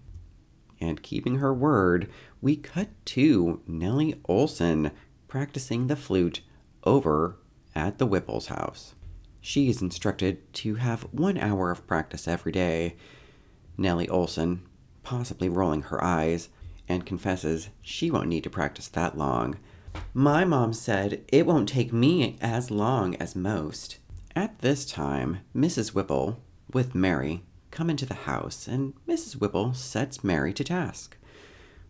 And 0.80 1.04
keeping 1.04 1.40
her 1.40 1.54
word, 1.54 2.10
we 2.40 2.56
cut 2.56 2.88
to 3.08 3.62
Nellie 3.68 4.22
Oleson 4.30 4.92
practicing 5.28 5.88
the 5.88 5.98
flute 5.98 6.40
over 6.86 7.40
at 7.76 7.98
the 7.98 8.08
Whipple's 8.08 8.48
house. 8.48 8.96
She 9.42 9.68
is 9.68 9.82
instructed 9.82 10.54
to 10.54 10.76
have 10.76 11.10
one 11.12 11.38
hour 11.38 11.72
of 11.72 11.86
practice 11.86 12.26
every 12.26 12.54
day. 12.54 12.96
Nellie 13.78 14.08
Oleson, 14.08 14.60
possibly 15.08 15.48
rolling 15.48 15.84
her 15.84 16.04
eyes, 16.04 16.50
and 16.90 17.06
confesses 17.06 17.70
she 17.82 18.12
won't 18.12 18.28
need 18.28 18.44
to 18.44 18.50
practice 18.50 18.90
that 18.90 19.18
long. 19.18 19.58
My 20.14 20.44
mom 20.44 20.74
said 20.74 21.24
it 21.30 21.46
won't 21.46 21.70
take 21.70 21.94
me 21.94 22.38
as 22.42 22.70
long 22.70 23.16
as 23.16 23.34
most. 23.34 24.00
At 24.36 24.60
this 24.60 24.86
time, 24.86 25.38
Mrs. 25.56 25.94
Whipple, 25.94 26.44
with 26.74 26.94
Mary, 26.94 27.44
come 27.72 27.90
into 27.90 28.06
the 28.06 28.16
house, 28.16 28.68
and 28.68 28.96
Mrs. 29.08 29.40
Whipple 29.40 29.74
sets 29.74 30.26
Mary 30.26 30.52
to 30.52 30.66
task, 30.66 31.16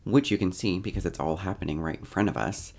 which 0.04 0.30
you 0.30 0.38
can 0.38 0.52
see 0.52 0.78
because 0.78 1.04
it's 1.04 1.20
all 1.20 1.38
happening 1.38 1.82
right 1.82 1.98
in 1.98 2.06
front 2.06 2.30
of 2.30 2.38
us. 2.38 2.72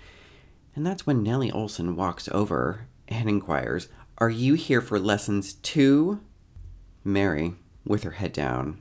And 0.73 0.87
that's 0.87 1.05
when 1.05 1.21
Nellie 1.21 1.51
Oleson 1.51 1.95
walks 1.95 2.29
over 2.31 2.87
and 3.09 3.27
inquires, 3.27 3.89
Are 4.19 4.29
you 4.29 4.53
here 4.53 4.79
for 4.79 4.99
lessons 4.99 5.55
too? 5.55 6.21
Mary, 7.03 7.55
with 7.85 8.03
her 8.03 8.11
head 8.11 8.31
down, 8.31 8.79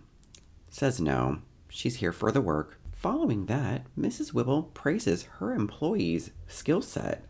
says 0.70 1.00
no, 1.00 1.40
she's 1.78 1.96
here 1.96 2.12
for 2.12 2.32
the 2.32 2.40
work. 2.40 2.80
Following 2.90 3.46
that, 3.46 3.86
Mrs. 3.96 4.32
Whipple 4.32 4.64
praises 4.64 5.22
her 5.38 5.52
employee's 5.52 6.32
skill 6.48 6.82
set. 6.82 7.24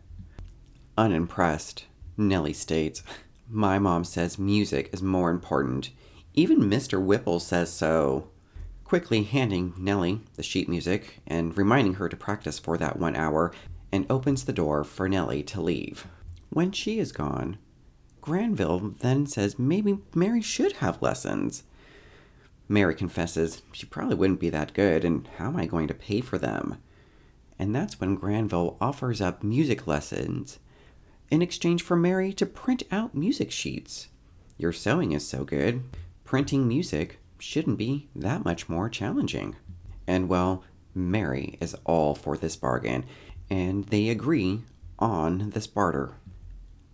Unimpressed, 0.97 1.85
Nellie 2.17 2.53
states, 2.53 3.03
My 3.47 3.77
mom 3.77 4.03
says 4.03 4.39
music 4.39 4.89
is 4.91 5.03
more 5.03 5.29
important. 5.29 5.91
Even 6.33 6.61
Mr. 6.61 6.99
Whipple 6.99 7.39
says 7.39 7.71
so. 7.71 8.29
Quickly 8.83 9.21
handing 9.21 9.75
Nellie 9.77 10.21
the 10.35 10.41
sheet 10.41 10.67
music 10.67 11.21
and 11.27 11.55
reminding 11.55 11.95
her 11.95 12.09
to 12.09 12.17
practice 12.17 12.57
for 12.57 12.75
that 12.79 12.97
one 12.97 13.15
hour, 13.15 13.53
and 13.91 14.07
opens 14.09 14.45
the 14.45 14.53
door 14.53 14.83
for 14.83 15.07
Nellie 15.07 15.43
to 15.43 15.61
leave. 15.61 16.07
When 16.49 16.71
she 16.71 16.97
is 16.97 17.11
gone, 17.11 17.59
Granville 18.19 18.95
then 18.99 19.27
says 19.27 19.59
maybe 19.59 19.99
Mary 20.15 20.41
should 20.41 20.73
have 20.77 21.03
lessons. 21.03 21.63
Mary 22.69 22.93
confesses 22.93 23.63
she 23.73 23.87
probably 23.87 24.15
wouldn't 24.15 24.39
be 24.39 24.51
that 24.51 24.73
good, 24.73 25.03
and 25.03 25.27
how 25.37 25.47
am 25.47 25.57
I 25.57 25.65
going 25.65 25.87
to 25.87 25.93
pay 25.93 26.21
for 26.21 26.37
them? 26.37 26.77
And 27.57 27.75
that's 27.75 27.99
when 27.99 28.15
Granville 28.15 28.77
offers 28.79 29.19
up 29.19 29.43
music 29.43 29.87
lessons 29.87 30.59
in 31.31 31.41
exchange 31.41 31.81
for 31.81 31.95
Mary 31.95 32.31
to 32.33 32.45
print 32.45 32.83
out 32.91 33.15
music 33.15 33.51
sheets. 33.51 34.07
Your 34.57 34.71
sewing 34.71 35.11
is 35.11 35.27
so 35.27 35.43
good, 35.43 35.83
printing 36.23 36.67
music 36.67 37.19
shouldn't 37.39 37.77
be 37.77 38.07
that 38.15 38.45
much 38.45 38.69
more 38.69 38.87
challenging. 38.87 39.55
And 40.07 40.29
well, 40.29 40.63
Mary 40.93 41.57
is 41.59 41.75
all 41.85 42.15
for 42.15 42.37
this 42.37 42.55
bargain, 42.55 43.05
and 43.49 43.85
they 43.85 44.09
agree 44.09 44.61
on 44.97 45.51
this 45.51 45.67
barter. 45.67 46.15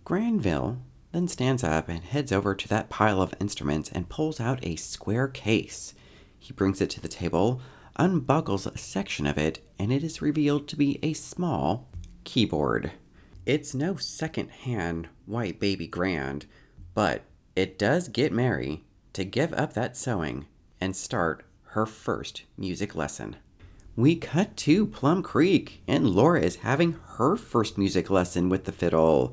Granville 0.04 0.78
then 1.16 1.26
stands 1.26 1.64
up 1.64 1.88
and 1.88 2.04
heads 2.04 2.30
over 2.30 2.54
to 2.54 2.68
that 2.68 2.90
pile 2.90 3.22
of 3.22 3.32
instruments 3.40 3.90
and 3.90 4.10
pulls 4.10 4.38
out 4.38 4.58
a 4.62 4.76
square 4.76 5.26
case. 5.26 5.94
He 6.38 6.52
brings 6.52 6.82
it 6.82 6.90
to 6.90 7.00
the 7.00 7.08
table, 7.08 7.62
unbuckles 7.98 8.66
a 8.66 8.76
section 8.76 9.26
of 9.26 9.38
it, 9.38 9.60
and 9.78 9.90
it 9.90 10.04
is 10.04 10.20
revealed 10.20 10.68
to 10.68 10.76
be 10.76 10.98
a 11.02 11.14
small 11.14 11.88
keyboard. 12.24 12.92
It's 13.46 13.74
no 13.74 13.96
second 13.96 14.50
hand 14.50 15.08
white 15.24 15.58
baby 15.58 15.86
grand, 15.86 16.44
but 16.92 17.22
it 17.54 17.78
does 17.78 18.08
get 18.08 18.30
Mary 18.30 18.84
to 19.14 19.24
give 19.24 19.54
up 19.54 19.72
that 19.72 19.96
sewing 19.96 20.44
and 20.82 20.94
start 20.94 21.46
her 21.68 21.86
first 21.86 22.42
music 22.58 22.94
lesson. 22.94 23.36
We 23.96 24.16
cut 24.16 24.54
to 24.58 24.84
Plum 24.84 25.22
Creek, 25.22 25.80
and 25.88 26.10
Laura 26.10 26.42
is 26.42 26.56
having 26.56 26.98
her 27.16 27.36
first 27.36 27.78
music 27.78 28.10
lesson 28.10 28.50
with 28.50 28.64
the 28.64 28.72
fiddle 28.72 29.32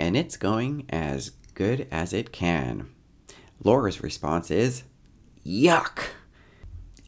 and 0.00 0.16
it's 0.16 0.38
going 0.38 0.86
as 0.88 1.32
good 1.52 1.86
as 1.92 2.14
it 2.14 2.32
can. 2.32 2.88
Laura's 3.62 4.02
response 4.02 4.50
is, 4.50 4.84
Yuck! 5.46 6.04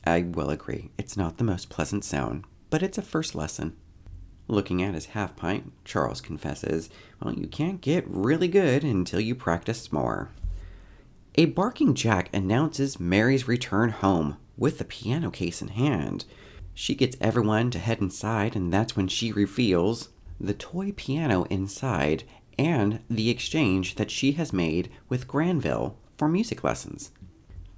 I 0.05 0.21
will 0.21 0.51
agree, 0.51 0.91
it's 0.99 1.17
not 1.17 1.39
the 1.39 1.45
most 1.45 1.71
pleasant 1.71 2.05
sound, 2.05 2.45
but 2.69 2.83
it's 2.83 2.99
a 2.99 3.03
first 3.03 3.35
lesson. 3.35 3.77
Looking 4.47 4.83
at 4.83 4.93
his 4.93 5.07
half 5.07 5.35
pint, 5.37 5.73
Charles 5.87 6.21
confesses, 6.21 6.91
Well, 7.23 7.33
you 7.33 7.47
can't 7.47 7.81
get 7.81 8.05
really 8.07 8.49
good 8.49 8.85
until 8.85 9.21
you 9.21 9.35
practice 9.35 9.91
more. 9.91 10.29
A 11.37 11.47
barking 11.47 11.95
Jack 11.95 12.29
announces 12.35 13.01
Mary's 13.01 13.49
return 13.49 13.89
home 13.89 14.37
with 14.59 14.77
the 14.77 14.85
piano 14.85 15.31
case 15.31 15.63
in 15.63 15.69
hand. 15.69 16.27
She 16.75 16.95
gets 16.95 17.17
everyone 17.23 17.71
to 17.71 17.79
head 17.79 18.03
inside, 18.03 18.55
and 18.55 18.71
that's 18.71 18.97
when 18.97 19.09
she 19.09 19.33
reveals 19.33 20.11
the 20.39 20.53
toy 20.53 20.93
piano 20.93 21.45
inside 21.45 22.25
and 22.59 23.01
the 23.09 23.31
exchange 23.31 23.97
that 23.97 24.11
she 24.11 24.33
has 24.33 24.53
made 24.53 24.91
with 25.09 25.29
Granville 25.29 25.97
for 26.17 26.29
music 26.29 26.63
lessons. 26.63 27.11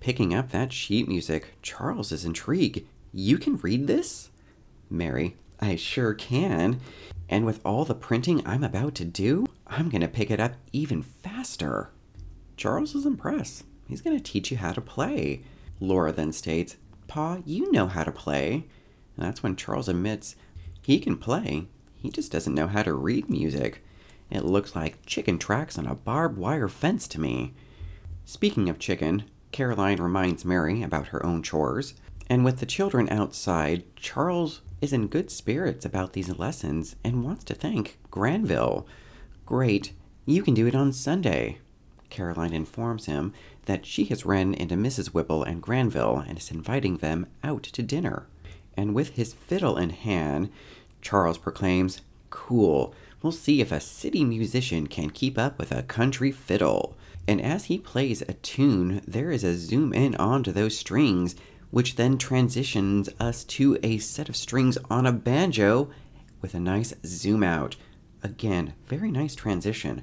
Picking 0.01 0.35
up 0.35 0.51
that 0.51 0.73
sheet 0.73 1.09
music, 1.09 1.55
Charles 1.63 2.13
is 2.13 2.25
intrigued. 2.25 2.83
You 3.13 3.39
can 3.39 3.57
read 3.57 3.87
this? 3.87 4.31
Mary, 4.91 5.37
I 5.61 5.77
sure 5.77 6.15
can. 6.15 6.81
And 7.29 7.47
with 7.47 7.61
all 7.65 7.85
the 7.85 7.95
printing 7.95 8.47
I'm 8.47 8.63
about 8.63 8.95
to 8.97 9.05
do, 9.05 9.47
I'm 9.67 9.89
going 9.89 10.03
to 10.03 10.09
pick 10.09 10.31
it 10.31 10.41
up 10.41 10.55
even 10.73 11.03
faster. 11.03 11.91
Charles 12.57 12.95
is 12.95 13.07
impressed. 13.07 13.65
He's 13.89 14.03
going 14.03 14.17
to 14.17 14.23
teach 14.23 14.51
you 14.51 14.59
how 14.59 14.73
to 14.73 14.81
play. 14.81 15.43
Laura 15.81 16.13
then 16.13 16.33
states, 16.33 16.77
Pa, 17.07 17.39
you 17.45 17.71
know 17.73 17.87
how 17.87 18.05
to 18.05 18.13
play. 18.13 18.67
And 19.17 19.27
that's 19.27 19.43
when 19.43 19.57
Charles 19.57 19.89
admits 19.89 20.37
he 20.83 20.99
can 20.99 21.17
play, 21.17 21.67
he 21.97 22.11
just 22.11 22.31
doesn't 22.31 22.55
know 22.55 22.67
how 22.67 22.83
to 22.83 22.93
read 22.93 23.31
music. 23.31 23.84
It 24.35 24.45
looks 24.45 24.75
like 24.75 25.07
chicken 25.07 25.39
tracks 25.39 25.79
on 25.79 25.87
a 25.87 25.95
barbed 25.95 26.37
wire 26.37 26.69
fence 26.69 27.07
to 27.09 27.21
me. 27.21 27.55
Speaking 28.25 28.69
of 28.69 28.81
chicken, 28.81 29.23
Caroline 29.53 30.01
reminds 30.01 30.45
Mary 30.45 30.83
about 30.83 31.09
her 31.09 31.25
own 31.25 31.41
chores. 31.41 31.95
And 32.29 32.45
with 32.45 32.59
the 32.59 32.67
children 32.67 33.09
outside, 33.11 33.85
Charles 33.95 34.61
is 34.81 34.93
in 34.93 35.07
good 35.07 35.31
spirits 35.31 35.85
about 35.85 36.15
these 36.15 36.37
lessons 36.37 36.97
and 37.05 37.23
wants 37.23 37.45
to 37.45 37.55
thank 37.55 37.97
Granville. 38.11 38.89
Great, 39.47 39.93
you 40.27 40.43
can 40.43 40.55
do 40.55 40.67
it 40.67 40.75
on 40.75 40.93
Sunday. 40.93 41.59
Caroline 42.11 42.53
informs 42.53 43.07
him 43.07 43.33
that 43.67 43.87
she 43.87 44.07
has 44.07 44.27
run 44.27 44.53
into 44.53 44.75
Mrs. 44.75 45.09
Whipple 45.09 45.45
and 45.45 45.63
Granville 45.63 46.25
and 46.27 46.39
is 46.39 46.51
inviting 46.51 46.97
them 46.97 47.27
out 47.45 47.63
to 47.63 47.83
dinner. 47.83 48.27
And 48.77 48.97
with 48.97 49.11
his 49.11 49.33
fiddle 49.33 49.77
in 49.77 49.91
hand, 49.91 50.51
Charles 51.03 51.39
proclaims, 51.39 52.01
Cool, 52.31 52.93
we'll 53.25 53.33
see 53.33 53.63
if 53.63 53.73
a 53.73 53.81
city 53.81 54.23
musician 54.23 54.87
can 54.87 55.09
keep 55.09 55.39
up 55.39 55.59
with 55.59 55.73
a 55.73 55.83
country 55.83 56.31
fiddle. 56.31 56.95
And 57.27 57.41
as 57.41 57.65
he 57.65 57.79
plays 57.79 58.21
a 58.21 58.35
tune, 58.35 59.01
there 59.09 59.31
is 59.31 59.43
a 59.43 59.57
zoom 59.57 59.95
in 59.95 60.15
onto 60.17 60.53
those 60.53 60.77
strings, 60.77 61.35
which 61.71 61.97
then 61.97 62.19
transitions 62.19 63.09
us 63.19 63.43
to 63.45 63.79
a 63.83 63.97
set 63.97 64.29
of 64.29 64.37
strings 64.37 64.77
on 64.91 65.07
a 65.07 65.13
banjo 65.13 65.89
with 66.43 66.53
a 66.53 66.61
nice 66.61 66.93
zoom 67.07 67.43
out. 67.43 67.77
Again, 68.23 68.75
very 68.87 69.11
nice 69.11 69.35
transition. 69.35 70.03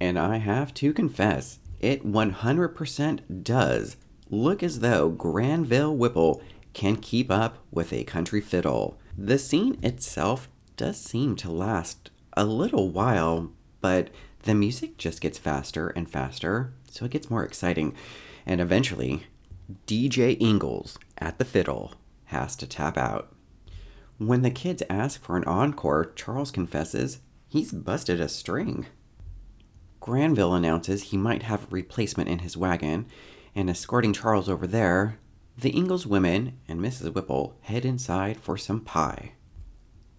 And 0.00 0.18
I 0.18 0.38
have 0.38 0.74
to 0.74 0.92
confess, 0.92 1.60
it 1.78 2.04
100% 2.04 3.44
does 3.44 3.96
look 4.28 4.64
as 4.64 4.80
though 4.80 5.10
Granville 5.10 5.96
Whipple 5.96 6.42
can 6.72 6.96
keep 6.96 7.30
up 7.30 7.58
with 7.70 7.92
a 7.92 8.02
country 8.02 8.40
fiddle. 8.40 8.98
The 9.16 9.38
scene 9.38 9.78
itself 9.84 10.48
does 10.76 11.00
seem 11.00 11.36
to 11.36 11.50
last 11.50 12.10
a 12.36 12.44
little 12.44 12.90
while, 12.90 13.50
but 13.80 14.10
the 14.42 14.54
music 14.54 14.98
just 14.98 15.20
gets 15.20 15.38
faster 15.38 15.88
and 15.88 16.08
faster, 16.08 16.72
so 16.90 17.04
it 17.04 17.10
gets 17.10 17.30
more 17.30 17.44
exciting. 17.44 17.94
And 18.44 18.60
eventually, 18.60 19.26
DJ 19.86 20.40
Ingalls 20.40 20.98
at 21.18 21.38
the 21.38 21.44
fiddle 21.44 21.94
has 22.26 22.54
to 22.56 22.66
tap 22.66 22.96
out. 22.96 23.32
When 24.18 24.42
the 24.42 24.50
kids 24.50 24.82
ask 24.88 25.20
for 25.20 25.36
an 25.36 25.44
encore, 25.44 26.12
Charles 26.14 26.50
confesses 26.50 27.20
he's 27.48 27.72
busted 27.72 28.20
a 28.20 28.28
string. 28.28 28.86
Granville 30.00 30.54
announces 30.54 31.04
he 31.04 31.16
might 31.16 31.42
have 31.42 31.64
a 31.64 31.68
replacement 31.70 32.28
in 32.28 32.40
his 32.40 32.56
wagon, 32.56 33.06
and 33.54 33.68
escorting 33.68 34.12
Charles 34.12 34.48
over 34.48 34.66
there, 34.66 35.18
the 35.58 35.74
Ingalls 35.74 36.06
women 36.06 36.58
and 36.68 36.80
Mrs. 36.80 37.14
Whipple 37.14 37.56
head 37.62 37.84
inside 37.84 38.36
for 38.36 38.56
some 38.56 38.80
pie. 38.80 39.32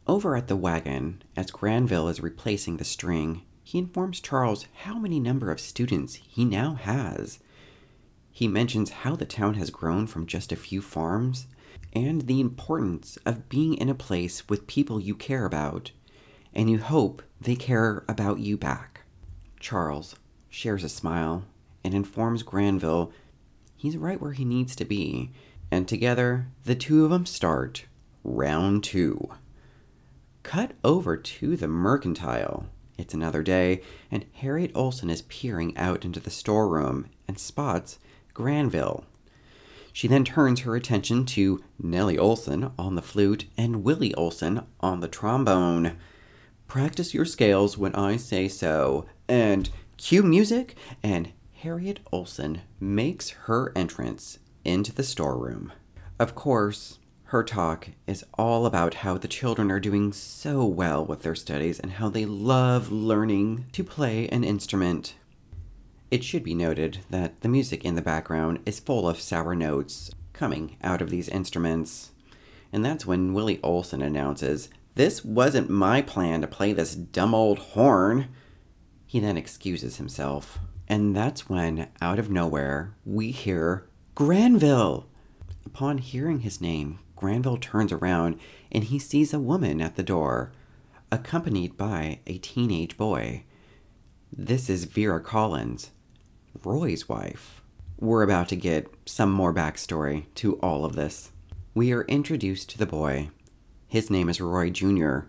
Over 0.08 0.38
at 0.38 0.48
the 0.48 0.56
wagon, 0.56 1.22
as 1.36 1.52
Granville 1.52 2.08
is 2.08 2.22
replacing 2.22 2.78
the 2.78 2.86
string, 2.86 3.42
he 3.62 3.78
informs 3.78 4.22
Charles 4.22 4.66
how 4.84 4.98
many 4.98 5.20
number 5.20 5.52
of 5.52 5.60
students 5.60 6.16
he 6.16 6.46
now 6.46 6.76
has. 6.76 7.40
He 8.32 8.48
mentions 8.48 8.90
how 8.90 9.18
the 9.18 9.26
town 9.26 9.56
has 9.56 9.70
grown 9.70 10.08
from 10.08 10.26
just 10.26 10.54
a 10.54 10.56
few 10.56 10.82
farms 10.82 11.48
and 11.92 12.22
the 12.22 12.40
importance 12.40 13.18
of 13.26 13.50
being 13.50 13.74
in 13.74 13.90
a 13.90 13.96
place 13.96 14.48
with 14.48 14.68
people 14.68 15.02
you 15.02 15.14
care 15.14 15.46
about 15.46 15.92
and 16.54 16.70
you 16.70 16.80
hope 16.80 17.22
they 17.42 17.56
care 17.56 18.06
about 18.08 18.40
you 18.40 18.56
back. 18.56 19.02
Charles 19.60 20.16
shares 20.50 20.86
a 20.86 20.90
smile 20.90 21.44
and 21.84 21.94
informs 21.94 22.44
Granville 22.44 23.12
he's 23.76 23.98
right 23.98 24.22
where 24.22 24.32
he 24.32 24.46
needs 24.46 24.76
to 24.78 24.86
be, 24.86 25.32
and 25.70 25.86
together 25.86 26.48
the 26.64 26.76
two 26.76 27.04
of 27.04 27.12
them 27.12 27.26
start 27.26 27.86
round 28.24 28.86
two. 28.86 29.30
Cut 30.48 30.72
over 30.82 31.18
to 31.18 31.58
the 31.58 31.68
mercantile. 31.68 32.68
It's 32.98 33.14
another 33.14 33.44
day, 33.44 33.82
and 34.10 34.24
Harriet 34.32 34.74
Oleson 34.76 35.10
is 35.10 35.24
peering 35.24 35.76
out 35.76 36.06
into 36.06 36.22
the 36.22 36.30
storeroom 36.30 37.08
and 37.28 37.38
spots 37.38 38.00
Granville. 38.34 39.04
She 39.92 40.08
then 40.08 40.24
turns 40.24 40.62
her 40.62 40.74
attention 40.74 41.26
to 41.26 41.62
Nellie 41.78 42.16
Oleson 42.16 42.72
on 42.80 42.96
the 42.96 43.02
flute 43.02 43.44
and 43.58 43.84
Willie 43.84 44.14
Oleson 44.14 44.66
on 44.80 45.02
the 45.02 45.10
trombone. 45.10 45.98
Practice 46.66 47.14
your 47.14 47.26
scales 47.26 47.78
when 47.78 47.94
I 47.94 48.16
say 48.16 48.48
so, 48.48 49.06
and 49.28 49.70
cue 49.98 50.24
music, 50.24 50.78
and 51.04 51.34
Harriet 51.56 52.00
Oleson 52.14 52.62
makes 52.80 53.32
her 53.32 53.74
entrance 53.76 54.40
into 54.64 54.94
the 54.94 55.04
storeroom. 55.04 55.74
Of 56.18 56.36
course, 56.36 57.00
her 57.28 57.44
talk 57.44 57.90
is 58.06 58.24
all 58.38 58.66
about 58.66 58.94
how 58.94 59.18
the 59.18 59.28
children 59.28 59.70
are 59.70 59.82
doing 59.82 60.14
so 60.14 60.64
well 60.64 61.06
with 61.06 61.24
their 61.24 61.36
studies 61.36 61.78
and 61.78 61.94
how 61.94 62.08
they 62.08 62.26
love 62.26 62.90
learning 62.90 63.66
to 63.74 63.84
play 63.84 64.30
an 64.30 64.46
instrument. 64.46 65.14
It 66.10 66.24
should 66.24 66.42
be 66.42 66.56
noted 66.56 67.00
that 67.10 67.42
the 67.42 67.50
music 67.50 67.84
in 67.84 67.96
the 67.96 68.02
background 68.02 68.60
is 68.66 68.80
full 68.80 69.10
of 69.10 69.20
sour 69.20 69.56
notes 69.56 70.10
coming 70.32 70.78
out 70.82 71.02
of 71.02 71.10
these 71.10 71.28
instruments. 71.28 72.12
And 72.72 72.86
that's 72.86 73.06
when 73.06 73.34
Willie 73.34 73.58
Oleson 73.58 74.02
announces, 74.02 74.70
This 74.96 75.26
wasn't 75.26 75.70
my 75.70 76.02
plan 76.02 76.40
to 76.40 76.48
play 76.48 76.72
this 76.72 76.96
dumb 76.96 77.36
old 77.36 77.60
horn. 77.60 78.30
He 79.06 79.20
then 79.20 79.36
excuses 79.36 79.98
himself. 79.98 80.60
And 80.88 81.14
that's 81.14 81.50
when, 81.50 81.90
out 82.02 82.20
of 82.20 82.30
nowhere, 82.30 82.94
we 83.04 83.32
hear 83.32 83.86
Granville. 84.16 85.08
Upon 85.66 85.98
hearing 85.98 86.40
his 86.40 86.62
name, 86.62 87.00
Granville 87.18 87.58
turns 87.58 87.92
around 87.92 88.40
and 88.72 88.86
he 88.86 89.00
sees 89.00 89.34
a 89.34 89.40
woman 89.40 89.82
at 89.82 89.98
the 89.98 90.04
door, 90.04 90.54
accompanied 91.12 91.76
by 91.76 92.20
a 92.26 92.38
teenage 92.38 92.96
boy. 92.96 93.44
This 94.32 94.70
is 94.70 94.86
Vera 94.86 95.20
Collins, 95.20 95.92
Roy's 96.64 97.10
wife. 97.10 97.62
We're 98.00 98.24
about 98.24 98.48
to 98.50 98.56
get 98.56 98.88
some 99.06 99.32
more 99.32 99.54
backstory 99.54 100.26
to 100.36 100.58
all 100.58 100.86
of 100.86 100.96
this. 100.96 101.32
We 101.74 101.92
are 101.92 102.04
introduced 102.04 102.70
to 102.70 102.78
the 102.78 102.86
boy. 102.86 103.32
His 103.88 104.10
name 104.10 104.30
is 104.30 104.40
Roy 104.40 104.70
Jr., 104.70 105.20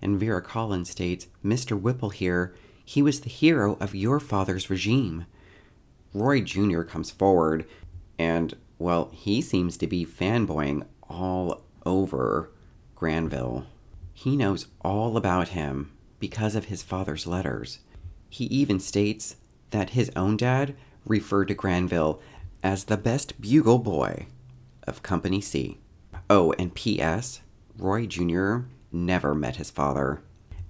and 0.00 0.18
Vera 0.18 0.40
Collins 0.40 0.90
states 0.90 1.26
Mr. 1.44 1.78
Whipple 1.78 2.10
here, 2.10 2.54
he 2.84 3.02
was 3.02 3.20
the 3.20 3.28
hero 3.28 3.76
of 3.80 3.94
your 3.94 4.20
father's 4.20 4.70
regime. 4.70 5.26
Roy 6.14 6.40
Jr. 6.40 6.82
comes 6.82 7.10
forward, 7.10 7.66
and, 8.18 8.54
well, 8.78 9.10
he 9.12 9.42
seems 9.42 9.76
to 9.76 9.86
be 9.86 10.06
fanboying 10.06 10.86
all 11.08 11.62
over 11.84 12.50
Granville. 12.94 13.66
He 14.12 14.36
knows 14.36 14.66
all 14.82 15.16
about 15.16 15.48
him 15.48 15.92
because 16.18 16.54
of 16.54 16.66
his 16.66 16.82
father's 16.82 17.26
letters. 17.26 17.78
He 18.28 18.44
even 18.46 18.80
states 18.80 19.36
that 19.70 19.90
his 19.90 20.10
own 20.16 20.36
dad 20.36 20.74
referred 21.06 21.48
to 21.48 21.54
Granville 21.54 22.20
as 22.62 22.84
the 22.84 22.96
best 22.96 23.40
bugle 23.40 23.78
boy 23.78 24.26
of 24.86 25.02
Company 25.02 25.40
C. 25.40 25.78
Oh, 26.28 26.52
and 26.58 26.74
P.S. 26.74 27.40
Roy 27.76 28.06
Jr. 28.06 28.58
never 28.90 29.34
met 29.34 29.56
his 29.56 29.70
father. 29.70 30.20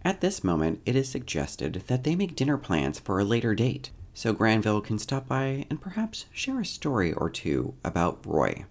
At 0.05 0.21
this 0.21 0.45
moment, 0.45 0.81
it 0.87 0.95
is 0.95 1.09
suggested 1.09 1.85
that 1.87 2.05
they 2.05 2.15
make 2.15 2.37
dinner 2.37 2.59
plans 2.59 2.99
for 2.99 3.19
a 3.19 3.25
later 3.25 3.55
date 3.55 3.91
so 4.19 4.33
Granville 4.33 4.81
can 4.81 4.99
stop 4.99 5.29
by 5.29 5.65
and 5.71 5.81
perhaps 5.81 6.27
share 6.33 6.59
a 6.61 6.65
story 6.65 7.13
or 7.13 7.31
two 7.31 7.75
about 7.85 8.27
Roy. 8.27 8.65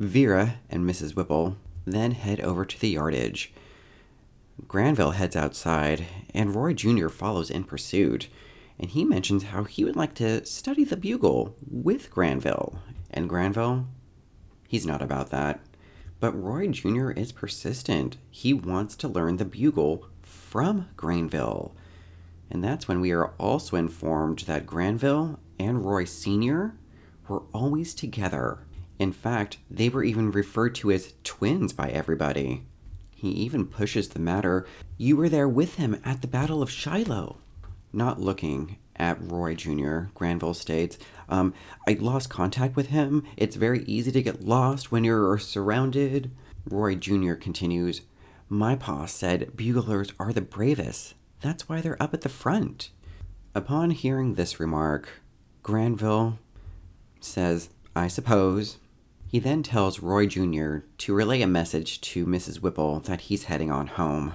Vera 0.00 0.54
and 0.70 0.88
Mrs. 0.88 1.14
Whipple 1.14 1.58
then 1.84 2.12
head 2.12 2.40
over 2.40 2.64
to 2.64 2.80
the 2.80 2.88
yardage. 2.88 3.52
Granville 4.66 5.10
heads 5.10 5.36
outside, 5.36 6.06
and 6.32 6.56
Roy 6.56 6.72
Jr. 6.72 7.08
follows 7.08 7.50
in 7.50 7.64
pursuit, 7.64 8.28
and 8.78 8.90
he 8.90 9.04
mentions 9.04 9.44
how 9.44 9.64
he 9.64 9.84
would 9.84 9.96
like 9.96 10.14
to 10.14 10.46
study 10.46 10.84
the 10.84 10.96
bugle 10.96 11.54
with 11.70 12.10
Granville. 12.10 12.80
And 13.10 13.28
Granville, 13.28 13.88
he's 14.66 14.86
not 14.86 15.02
about 15.02 15.28
that. 15.30 15.60
But 16.18 16.32
Roy 16.32 16.68
Jr. 16.68 17.10
is 17.10 17.30
persistent. 17.30 18.16
He 18.30 18.54
wants 18.54 18.96
to 18.96 19.08
learn 19.08 19.36
the 19.36 19.44
bugle 19.44 20.06
from 20.22 20.88
Granville. 20.96 21.74
And 22.50 22.64
that's 22.64 22.88
when 22.88 23.02
we 23.02 23.10
are 23.12 23.32
also 23.38 23.76
informed 23.76 24.40
that 24.40 24.64
Granville 24.64 25.40
and 25.58 25.84
Roy 25.84 26.04
Sr. 26.04 26.74
were 27.28 27.42
always 27.52 27.92
together 27.94 28.60
in 29.00 29.12
fact, 29.12 29.56
they 29.70 29.88
were 29.88 30.04
even 30.04 30.30
referred 30.30 30.74
to 30.74 30.90
as 30.90 31.14
twins 31.24 31.72
by 31.72 31.88
everybody. 31.88 32.64
He 33.16 33.30
even 33.30 33.66
pushes 33.66 34.10
the 34.10 34.18
matter 34.18 34.66
you 34.98 35.16
were 35.16 35.30
there 35.30 35.48
with 35.48 35.76
him 35.76 35.98
at 36.04 36.20
the 36.20 36.28
Battle 36.28 36.62
of 36.62 36.70
Shiloh. 36.70 37.38
Not 37.94 38.20
looking 38.20 38.76
at 38.96 39.18
Roy 39.22 39.54
Jr., 39.54 40.00
Granville 40.14 40.52
states, 40.52 40.98
um, 41.30 41.54
I 41.88 41.94
lost 41.94 42.28
contact 42.28 42.76
with 42.76 42.88
him. 42.88 43.24
It's 43.38 43.56
very 43.56 43.84
easy 43.84 44.12
to 44.12 44.22
get 44.22 44.44
lost 44.44 44.92
when 44.92 45.04
you're 45.04 45.38
surrounded. 45.38 46.30
Roy 46.68 46.94
Jr. 46.94 47.34
continues, 47.34 48.02
My 48.50 48.76
pa 48.76 49.06
said 49.06 49.56
buglers 49.56 50.12
are 50.20 50.34
the 50.34 50.42
bravest. 50.42 51.14
That's 51.40 51.70
why 51.70 51.80
they're 51.80 52.02
up 52.02 52.12
at 52.12 52.20
the 52.20 52.28
front. 52.28 52.90
Upon 53.54 53.92
hearing 53.92 54.34
this 54.34 54.60
remark, 54.60 55.22
Granville 55.62 56.38
says, 57.18 57.70
I 57.96 58.06
suppose, 58.06 58.76
he 59.30 59.38
then 59.38 59.62
tells 59.62 60.00
Roy 60.00 60.26
Jr. 60.26 60.78
to 60.98 61.14
relay 61.14 61.40
a 61.40 61.46
message 61.46 62.00
to 62.00 62.26
Mrs. 62.26 62.60
Whipple 62.60 62.98
that 63.00 63.20
he's 63.22 63.44
heading 63.44 63.70
on 63.70 63.86
home. 63.86 64.34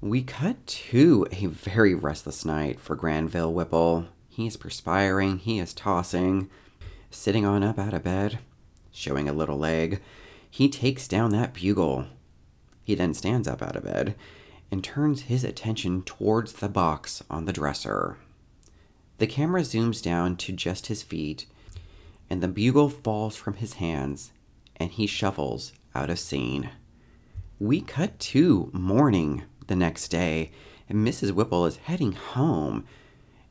We 0.00 0.24
cut 0.24 0.66
to 0.66 1.28
a 1.30 1.46
very 1.46 1.94
restless 1.94 2.44
night 2.44 2.80
for 2.80 2.96
Granville 2.96 3.52
Whipple. 3.52 4.06
He 4.28 4.48
is 4.48 4.56
perspiring, 4.56 5.38
he 5.38 5.60
is 5.60 5.72
tossing, 5.72 6.50
sitting 7.12 7.46
on 7.46 7.62
up 7.62 7.78
out 7.78 7.94
of 7.94 8.02
bed, 8.02 8.40
showing 8.90 9.28
a 9.28 9.32
little 9.32 9.56
leg. 9.56 10.00
He 10.50 10.68
takes 10.68 11.06
down 11.06 11.30
that 11.30 11.54
bugle. 11.54 12.06
He 12.82 12.96
then 12.96 13.14
stands 13.14 13.46
up 13.46 13.62
out 13.62 13.76
of 13.76 13.84
bed 13.84 14.16
and 14.68 14.82
turns 14.82 15.22
his 15.22 15.44
attention 15.44 16.02
towards 16.02 16.54
the 16.54 16.68
box 16.68 17.22
on 17.30 17.44
the 17.44 17.52
dresser. 17.52 18.18
The 19.18 19.28
camera 19.28 19.60
zooms 19.60 20.02
down 20.02 20.34
to 20.38 20.52
just 20.52 20.88
his 20.88 21.04
feet, 21.04 21.46
and 22.30 22.42
the 22.42 22.48
bugle 22.48 22.88
falls 22.88 23.36
from 23.36 23.54
his 23.54 23.74
hands, 23.74 24.32
and 24.76 24.90
he 24.90 25.06
shuffles 25.06 25.72
out 25.94 26.10
of 26.10 26.18
scene. 26.18 26.70
We 27.58 27.80
cut 27.80 28.18
to 28.20 28.70
morning 28.72 29.44
the 29.66 29.76
next 29.76 30.08
day, 30.08 30.52
and 30.88 31.06
Mrs. 31.06 31.32
Whipple 31.32 31.66
is 31.66 31.76
heading 31.76 32.12
home. 32.12 32.84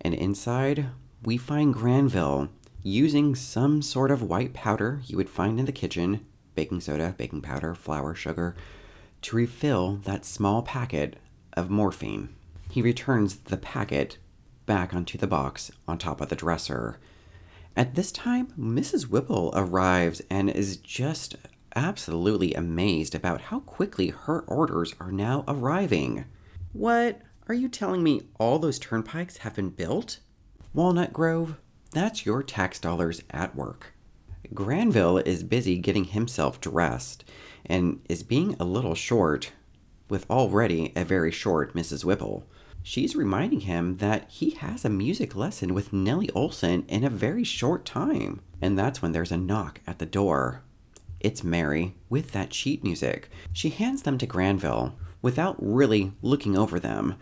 And 0.02 0.14
inside, 0.14 0.88
we 1.24 1.38
find 1.38 1.74
Granville 1.74 2.50
using 2.84 3.36
some 3.36 3.82
sort 3.82 4.12
of 4.12 4.22
white 4.22 4.54
powder 4.54 5.02
you 5.06 5.18
would 5.18 5.30
find 5.30 5.60
in 5.60 5.66
the 5.66 5.72
kitchen 5.72 6.26
baking 6.56 6.82
soda, 6.82 7.14
baking 7.18 7.42
powder, 7.42 7.76
flour, 7.76 8.16
sugar 8.16 8.56
to 9.22 9.36
refill 9.36 9.98
that 9.98 10.26
small 10.26 10.62
packet 10.62 11.18
of 11.54 11.70
morphine. 11.70 12.30
He 12.70 12.82
returns 12.82 13.38
the 13.38 13.58
packet 13.58 14.18
back 14.66 14.94
onto 14.94 15.18
the 15.18 15.28
box 15.28 15.72
on 15.88 15.98
top 15.98 16.20
of 16.20 16.30
the 16.30 16.36
dresser. 16.36 16.98
At 17.78 17.94
this 17.94 18.12
time, 18.12 18.48
Mrs. 18.60 19.04
Whipple 19.04 19.52
arrives 19.54 20.20
and 20.32 20.50
is 20.50 20.78
just 20.78 21.36
absolutely 21.76 22.56
amazed 22.56 23.14
about 23.14 23.40
how 23.40 23.60
quickly 23.60 24.08
her 24.08 24.42
orders 24.48 24.96
are 25.00 25.12
now 25.12 25.44
arriving. 25.48 26.26
What? 26.74 27.22
Are 27.48 27.54
you 27.54 27.70
telling 27.70 28.02
me 28.02 28.30
all 28.40 28.58
those 28.58 28.80
turnpikes 28.80 29.38
have 29.38 29.54
been 29.54 29.70
built? 29.70 30.22
Walnut 30.74 31.14
Grove, 31.14 31.58
that's 31.92 32.26
your 32.26 32.42
tax 32.42 32.80
dollars 32.80 33.22
at 33.30 33.56
work. 33.56 33.94
Granville 34.56 35.20
is 35.20 35.44
busy 35.44 35.78
getting 35.78 36.06
himself 36.06 36.60
dressed 36.60 37.26
and 37.64 38.02
is 38.10 38.24
being 38.24 38.56
a 38.60 38.66
little 38.66 38.96
short 38.96 39.52
with 40.10 40.28
already 40.32 40.94
a 40.96 41.06
very 41.06 41.32
short 41.32 41.76
Mrs. 41.76 42.04
Whipple. 42.04 42.48
She's 42.90 43.18
reminding 43.18 43.60
him 43.60 43.98
that 43.98 44.32
he 44.32 44.52
has 44.52 44.86
a 44.86 44.90
music 44.90 45.36
lesson 45.36 45.74
with 45.74 45.92
Nellie 45.92 46.30
Oleson 46.34 46.86
in 46.88 47.04
a 47.04 47.10
very 47.10 47.44
short 47.44 47.84
time. 47.84 48.40
And 48.62 48.80
that's 48.80 49.02
when 49.02 49.12
there's 49.12 49.34
a 49.34 49.36
knock 49.36 49.82
at 49.86 50.00
the 50.00 50.06
door. 50.06 50.64
It's 51.20 51.44
Mary 51.44 51.96
with 52.08 52.32
that 52.32 52.54
sheet 52.54 52.86
music. 52.86 53.30
She 53.52 53.72
hands 53.72 54.04
them 54.04 54.18
to 54.20 54.26
Granville 54.26 54.96
without 55.22 55.58
really 55.60 56.14
looking 56.22 56.58
over 56.58 56.80
them. 56.80 57.16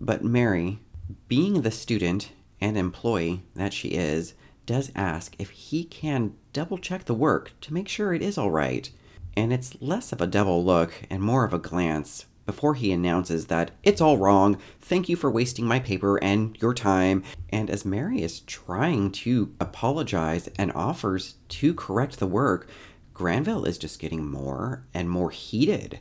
But 0.00 0.24
Mary, 0.24 0.80
being 1.28 1.62
the 1.62 1.70
student 1.70 2.32
and 2.60 2.76
employee 2.76 3.44
that 3.54 3.72
she 3.72 3.90
is, 3.90 4.34
does 4.66 4.90
ask 4.96 5.36
if 5.38 5.50
he 5.50 5.84
can 5.84 6.34
double 6.52 6.76
check 6.76 7.04
the 7.04 7.14
work 7.14 7.52
to 7.60 7.72
make 7.72 7.86
sure 7.86 8.12
it 8.14 8.22
is 8.22 8.36
all 8.36 8.50
right. 8.50 8.90
And 9.36 9.52
it's 9.52 9.80
less 9.80 10.10
of 10.10 10.20
a 10.20 10.26
double 10.26 10.64
look 10.64 11.04
and 11.08 11.22
more 11.22 11.44
of 11.44 11.54
a 11.54 11.58
glance 11.60 12.26
before 12.46 12.74
he 12.74 12.92
announces 12.92 13.46
that 13.46 13.70
it's 13.82 14.00
all 14.00 14.18
wrong, 14.18 14.58
thank 14.80 15.08
you 15.08 15.16
for 15.16 15.30
wasting 15.30 15.66
my 15.66 15.78
paper 15.80 16.22
and 16.22 16.56
your 16.60 16.74
time. 16.74 17.22
And 17.50 17.70
as 17.70 17.84
Mary 17.84 18.22
is 18.22 18.40
trying 18.40 19.12
to 19.12 19.54
apologize 19.60 20.48
and 20.58 20.72
offers 20.72 21.36
to 21.48 21.74
correct 21.74 22.18
the 22.18 22.26
work, 22.26 22.68
Granville 23.12 23.64
is 23.64 23.78
just 23.78 23.98
getting 23.98 24.26
more 24.26 24.86
and 24.92 25.08
more 25.08 25.30
heated 25.30 26.00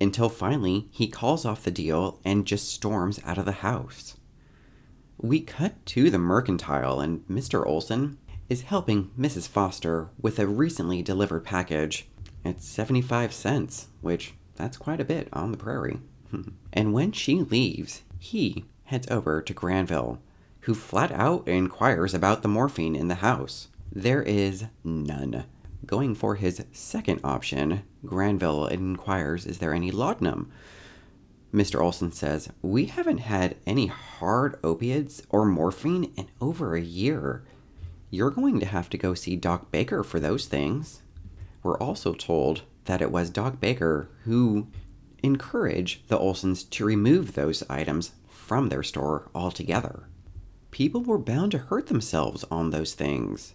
until 0.00 0.28
finally 0.28 0.88
he 0.90 1.08
calls 1.08 1.44
off 1.44 1.64
the 1.64 1.70
deal 1.70 2.20
and 2.24 2.46
just 2.46 2.72
storms 2.72 3.20
out 3.24 3.38
of 3.38 3.44
the 3.44 3.52
house. 3.52 4.16
We 5.18 5.40
cut 5.40 5.84
to 5.86 6.10
the 6.10 6.18
mercantile, 6.18 7.00
and 7.00 7.20
Mr. 7.28 7.64
Oleson 7.64 8.16
is 8.48 8.62
helping 8.62 9.10
Mrs. 9.18 9.46
Foster 9.46 10.10
with 10.20 10.38
a 10.38 10.46
recently 10.48 11.02
delivered 11.02 11.44
package. 11.44 12.08
It's 12.44 12.66
75 12.66 13.32
cents, 13.32 13.86
which 14.00 14.34
that's 14.62 14.76
quite 14.76 15.00
a 15.00 15.04
bit 15.04 15.26
on 15.32 15.50
the 15.50 15.58
prairie. 15.58 15.98
and 16.72 16.94
when 16.94 17.10
she 17.10 17.40
leaves, 17.40 18.02
he 18.20 18.64
heads 18.84 19.08
over 19.10 19.42
to 19.42 19.52
Granville, 19.52 20.20
who 20.60 20.74
flat 20.74 21.10
out 21.10 21.48
inquires 21.48 22.14
about 22.14 22.42
the 22.42 22.48
morphine 22.48 22.94
in 22.94 23.08
the 23.08 23.16
house. 23.16 23.66
There 23.90 24.22
is 24.22 24.66
none. 24.84 25.46
Going 25.84 26.14
for 26.14 26.36
his 26.36 26.64
second 26.70 27.20
option, 27.24 27.82
Granville 28.06 28.66
inquires, 28.66 29.46
Is 29.46 29.58
there 29.58 29.74
any 29.74 29.90
laudanum? 29.90 30.52
Mr. 31.52 31.80
Oleson 31.80 32.14
says, 32.14 32.48
We 32.62 32.84
haven't 32.84 33.18
had 33.18 33.56
any 33.66 33.88
hard 33.88 34.60
opiates 34.62 35.22
or 35.28 35.44
morphine 35.44 36.12
in 36.16 36.28
over 36.40 36.76
a 36.76 36.80
year. 36.80 37.42
You're 38.10 38.30
going 38.30 38.60
to 38.60 38.66
have 38.66 38.88
to 38.90 38.98
go 38.98 39.14
see 39.14 39.34
Doc 39.34 39.72
Baker 39.72 40.04
for 40.04 40.20
those 40.20 40.46
things. 40.46 41.02
We're 41.64 41.78
also 41.78 42.14
told 42.14 42.62
that 42.84 43.02
it 43.02 43.10
was 43.10 43.30
Doc 43.30 43.60
Baker 43.60 44.08
who 44.24 44.68
encouraged 45.22 46.08
the 46.08 46.18
Olesons 46.18 46.68
to 46.70 46.84
remove 46.84 47.34
those 47.34 47.62
items 47.70 48.12
from 48.28 48.68
their 48.68 48.82
store 48.82 49.30
altogether. 49.34 50.04
People 50.70 51.02
were 51.02 51.18
bound 51.18 51.52
to 51.52 51.58
hurt 51.58 51.86
themselves 51.86 52.44
on 52.50 52.70
those 52.70 52.94
things. 52.94 53.54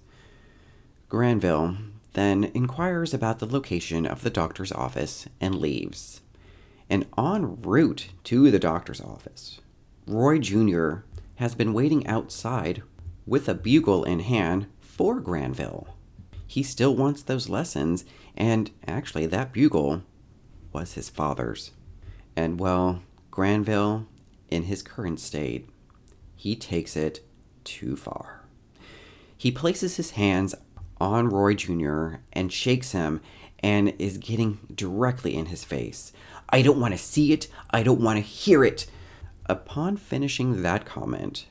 Granville 1.09 1.77
then 2.13 2.45
inquires 2.53 3.13
about 3.13 3.39
the 3.39 3.45
location 3.45 4.05
of 4.05 4.23
the 4.23 4.29
doctor's 4.29 4.71
office 4.71 5.27
and 5.39 5.55
leaves. 5.55 6.21
And 6.89 7.05
en 7.17 7.61
route 7.61 8.09
to 8.25 8.49
the 8.49 8.59
doctor's 8.59 9.01
office, 9.01 9.59
Roy 10.05 10.39
Jr. 10.39 10.99
has 11.35 11.53
been 11.53 11.73
waiting 11.73 12.07
outside 12.07 12.81
with 13.25 13.49
a 13.49 13.53
bugle 13.53 14.03
in 14.03 14.21
hand 14.21 14.67
for 14.79 15.19
Granville. 15.19 15.96
He 16.47 16.63
still 16.63 16.95
wants 16.95 17.21
those 17.21 17.49
lessons, 17.49 18.05
and 18.35 18.71
actually, 18.87 19.25
that 19.27 19.51
bugle 19.51 20.03
was 20.71 20.93
his 20.93 21.09
father's. 21.09 21.71
And 22.35 22.59
well, 22.59 23.01
Granville, 23.29 24.07
in 24.49 24.63
his 24.63 24.81
current 24.81 25.19
state, 25.19 25.69
he 26.35 26.55
takes 26.55 26.95
it 26.95 27.19
too 27.63 27.97
far. 27.97 28.41
He 29.37 29.51
places 29.51 29.97
his 29.97 30.11
hands 30.11 30.55
on 30.99 31.29
Roy 31.29 31.53
Jr. 31.53 32.15
and 32.33 32.51
shakes 32.51 32.93
him 32.93 33.21
and 33.59 33.93
is 33.99 34.17
getting 34.17 34.59
directly 34.73 35.35
in 35.35 35.47
his 35.47 35.63
face. 35.63 36.13
I 36.49 36.61
don't 36.61 36.79
want 36.79 36.93
to 36.93 36.97
see 36.97 37.33
it. 37.33 37.47
I 37.69 37.83
don't 37.83 38.01
want 38.01 38.17
to 38.17 38.21
hear 38.21 38.63
it. 38.63 38.87
Upon 39.47 39.97
finishing 39.97 40.61
that 40.61 40.85
comment, 40.85 41.45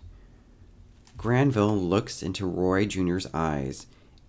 Granville 1.16 1.76
looks 1.76 2.22
into 2.22 2.46
Roy 2.46 2.86
Jr.'s 2.86 3.26
eyes 3.34 3.86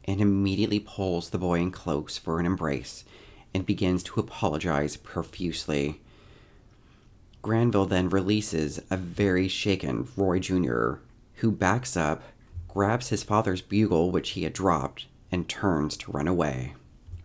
and 0.08 0.22
immediately 0.22 0.80
pulls 0.80 1.30
the 1.30 1.38
boy 1.38 1.60
in 1.60 1.72
close 1.72 2.18
for 2.18 2.40
an 2.40 2.46
embrace 2.46 3.04
and 3.54 3.66
begins 3.66 4.04
to 4.04 4.20
apologize 4.20 4.98
profusely. 4.98 6.00
Granville 7.42 7.86
then 7.86 8.10
releases 8.10 8.80
a 8.90 8.98
very 8.98 9.48
shaken 9.48 10.08
Roy 10.16 10.40
Jr., 10.40 10.96
who 11.36 11.52
backs 11.52 11.96
up 11.96 12.24
grabs 12.68 13.10
his 13.10 13.24
father's 13.24 13.62
bugle, 13.62 14.12
which 14.12 14.32
he 14.32 14.44
had 14.44 14.54
dropped, 14.54 15.06
and 15.32 15.48
turns 15.48 15.98
to 15.98 16.12
run 16.12 16.28
away. 16.28 16.74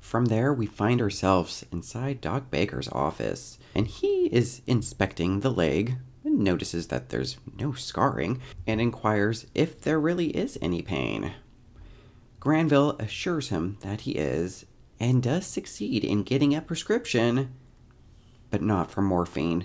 From 0.01 0.27
there, 0.27 0.53
we 0.53 0.67
find 0.67 1.01
ourselves 1.01 1.65
inside 1.73 2.21
Doc 2.21 2.51
Baker's 2.51 2.89
office, 2.89 3.59
and 3.75 3.87
he 3.87 4.27
is 4.27 4.63
inspecting 4.67 5.41
the 5.41 5.51
leg 5.51 5.97
notices 6.25 6.89
that 6.89 7.11
there's 7.11 7.37
no 7.59 7.73
scarring 7.73 8.41
and 8.67 8.81
inquires 8.81 9.47
if 9.55 9.81
there 9.81 10.01
really 10.01 10.29
is 10.29 10.59
any 10.61 10.83
pain. 10.83 11.33
Granville 12.43 12.97
assures 12.99 13.51
him 13.51 13.79
that 13.83 14.01
he 14.01 14.17
is 14.17 14.67
and 14.99 15.23
does 15.23 15.47
succeed 15.47 16.03
in 16.03 16.25
getting 16.25 16.57
a 16.57 16.61
prescription, 16.61 17.55
but 18.51 18.61
not 18.61 18.91
for 18.91 19.01
morphine. 19.01 19.65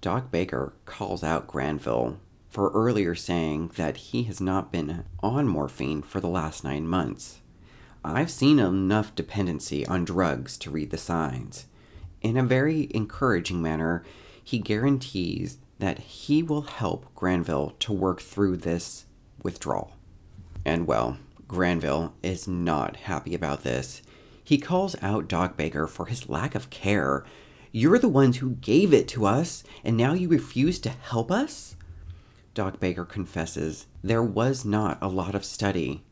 Doc 0.00 0.30
Baker 0.30 0.72
calls 0.86 1.22
out 1.22 1.46
Granville 1.46 2.18
for 2.48 2.70
earlier 2.70 3.14
saying 3.14 3.72
that 3.76 3.98
he 3.98 4.22
has 4.22 4.40
not 4.40 4.72
been 4.72 5.04
on 5.22 5.46
morphine 5.46 6.00
for 6.00 6.18
the 6.18 6.26
last 6.26 6.64
nine 6.64 6.88
months. 6.88 7.42
I've 8.02 8.30
seen 8.30 8.58
enough 8.60 9.14
dependency 9.14 9.84
on 9.86 10.06
drugs 10.06 10.56
to 10.60 10.70
read 10.70 10.92
the 10.92 10.96
signs. 10.96 11.66
In 12.22 12.38
a 12.38 12.42
very 12.42 12.88
encouraging 12.94 13.60
manner, 13.60 14.04
he 14.42 14.58
guarantees 14.58 15.58
that 15.80 15.98
he 15.98 16.42
will 16.42 16.62
help 16.62 17.14
Granville 17.14 17.74
to 17.80 17.92
work 17.92 18.22
through 18.22 18.56
this 18.56 19.04
withdrawal. 19.42 19.92
And 20.64 20.86
well, 20.86 21.18
Granville 21.48 22.14
is 22.22 22.48
not 22.48 22.96
happy 22.96 23.34
about 23.34 23.62
this. 23.62 24.02
He 24.42 24.58
calls 24.58 24.96
out 25.02 25.28
Doc 25.28 25.56
Baker 25.56 25.86
for 25.86 26.06
his 26.06 26.28
lack 26.28 26.54
of 26.54 26.70
care. 26.70 27.24
You're 27.72 27.98
the 27.98 28.08
ones 28.08 28.38
who 28.38 28.50
gave 28.50 28.92
it 28.92 29.06
to 29.08 29.26
us, 29.26 29.62
and 29.84 29.96
now 29.96 30.12
you 30.12 30.28
refuse 30.28 30.78
to 30.80 30.88
help 30.90 31.30
us? 31.30 31.76
Doc 32.54 32.80
Baker 32.80 33.04
confesses 33.04 33.86
there 34.02 34.22
was 34.22 34.64
not 34.64 34.98
a 35.02 35.08
lot 35.08 35.34
of 35.34 35.44
study 35.44 36.02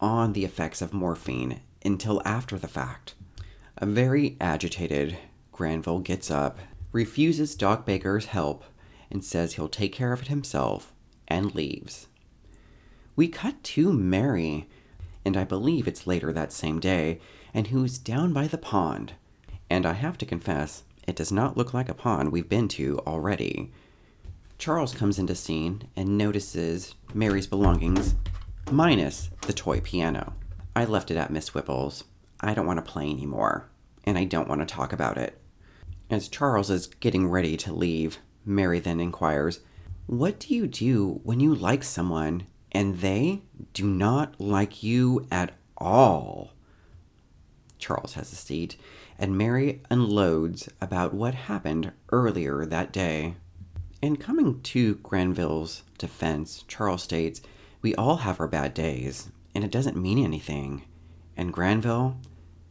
on 0.00 0.32
the 0.32 0.44
effects 0.44 0.82
of 0.82 0.92
morphine 0.92 1.60
until 1.84 2.20
after 2.24 2.58
the 2.58 2.68
fact. 2.68 3.14
A 3.78 3.86
very 3.86 4.36
agitated 4.40 5.16
Granville 5.52 6.00
gets 6.00 6.30
up, 6.30 6.58
refuses 6.90 7.54
Doc 7.54 7.86
Baker's 7.86 8.26
help, 8.26 8.64
and 9.10 9.24
says 9.24 9.54
he'll 9.54 9.68
take 9.68 9.92
care 9.92 10.12
of 10.12 10.22
it 10.22 10.28
himself, 10.28 10.92
and 11.28 11.54
leaves. 11.54 12.08
we 13.16 13.28
cut 13.28 13.62
to 13.62 13.92
Mary, 13.92 14.68
and 15.24 15.36
I 15.36 15.44
believe 15.44 15.88
it's 15.88 16.06
later 16.06 16.32
that 16.32 16.52
same 16.52 16.80
day, 16.80 17.20
and 17.52 17.68
who's 17.68 17.98
down 17.98 18.32
by 18.32 18.46
the 18.46 18.58
pond. 18.58 19.14
And 19.70 19.86
I 19.86 19.94
have 19.94 20.18
to 20.18 20.26
confess, 20.26 20.84
it 21.06 21.16
does 21.16 21.32
not 21.32 21.56
look 21.56 21.72
like 21.74 21.88
a 21.88 21.94
pond 21.94 22.32
we've 22.32 22.48
been 22.48 22.68
to 22.68 22.98
already. 23.06 23.72
Charles 24.58 24.94
comes 24.94 25.18
into 25.18 25.34
scene 25.34 25.88
and 25.96 26.16
notices 26.16 26.94
Mary's 27.12 27.46
belongings, 27.46 28.14
minus 28.70 29.30
the 29.42 29.52
toy 29.52 29.80
piano. 29.80 30.34
I 30.76 30.84
left 30.84 31.10
it 31.10 31.16
at 31.16 31.30
Miss 31.30 31.54
Whipple's. 31.54 32.04
I 32.40 32.54
don't 32.54 32.66
want 32.66 32.84
to 32.84 32.90
play 32.90 33.10
anymore, 33.10 33.68
and 34.04 34.18
I 34.18 34.24
don't 34.24 34.48
want 34.48 34.60
to 34.60 34.66
talk 34.66 34.92
about 34.92 35.18
it. 35.18 35.38
As 36.10 36.28
Charles 36.28 36.70
is 36.70 36.86
getting 36.86 37.28
ready 37.28 37.56
to 37.58 37.72
leave, 37.72 38.18
Mary 38.44 38.78
then 38.80 39.00
inquires, 39.00 39.60
What 40.06 40.38
do 40.40 40.54
you 40.54 40.66
do 40.66 41.20
when 41.24 41.40
you 41.40 41.54
like 41.54 41.82
someone 41.82 42.46
and 42.74 42.98
they 42.98 43.42
do 43.72 43.86
not 43.86 44.40
like 44.40 44.82
you 44.82 45.26
at 45.30 45.54
all? 45.78 46.50
Charles 47.78 48.14
has 48.14 48.32
a 48.32 48.36
seat, 48.36 48.76
and 49.18 49.38
Mary 49.38 49.80
unloads 49.90 50.68
about 50.80 51.14
what 51.14 51.34
happened 51.34 51.92
earlier 52.10 52.66
that 52.66 52.92
day. 52.92 53.36
In 54.02 54.16
coming 54.16 54.60
to 54.62 54.96
Granville's 54.96 55.82
defense, 55.98 56.64
Charles 56.66 57.02
states, 57.02 57.40
We 57.80 57.94
all 57.94 58.16
have 58.16 58.40
our 58.40 58.48
bad 58.48 58.74
days, 58.74 59.30
and 59.54 59.64
it 59.64 59.70
doesn't 59.70 59.96
mean 59.96 60.18
anything. 60.18 60.82
And 61.36 61.52
Granville, 61.52 62.16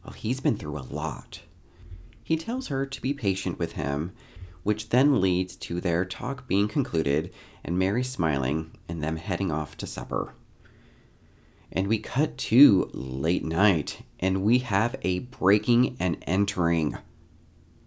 well, 0.04 0.12
he's 0.12 0.40
been 0.40 0.56
through 0.56 0.78
a 0.78 0.80
lot. 0.80 1.42
He 2.22 2.36
tells 2.36 2.68
her 2.68 2.86
to 2.86 3.02
be 3.02 3.12
patient 3.12 3.58
with 3.58 3.72
him, 3.72 4.12
which 4.64 4.88
then 4.88 5.20
leads 5.20 5.54
to 5.54 5.80
their 5.80 6.04
talk 6.04 6.48
being 6.48 6.66
concluded 6.66 7.32
and 7.64 7.78
Mary 7.78 8.02
smiling 8.02 8.72
and 8.88 9.02
them 9.02 9.16
heading 9.16 9.52
off 9.52 9.76
to 9.76 9.86
supper. 9.86 10.34
And 11.70 11.86
we 11.86 11.98
cut 11.98 12.36
to 12.38 12.90
late 12.92 13.44
night, 13.44 14.02
and 14.20 14.42
we 14.42 14.58
have 14.58 14.96
a 15.02 15.20
breaking 15.20 15.96
and 16.00 16.16
entering 16.22 16.98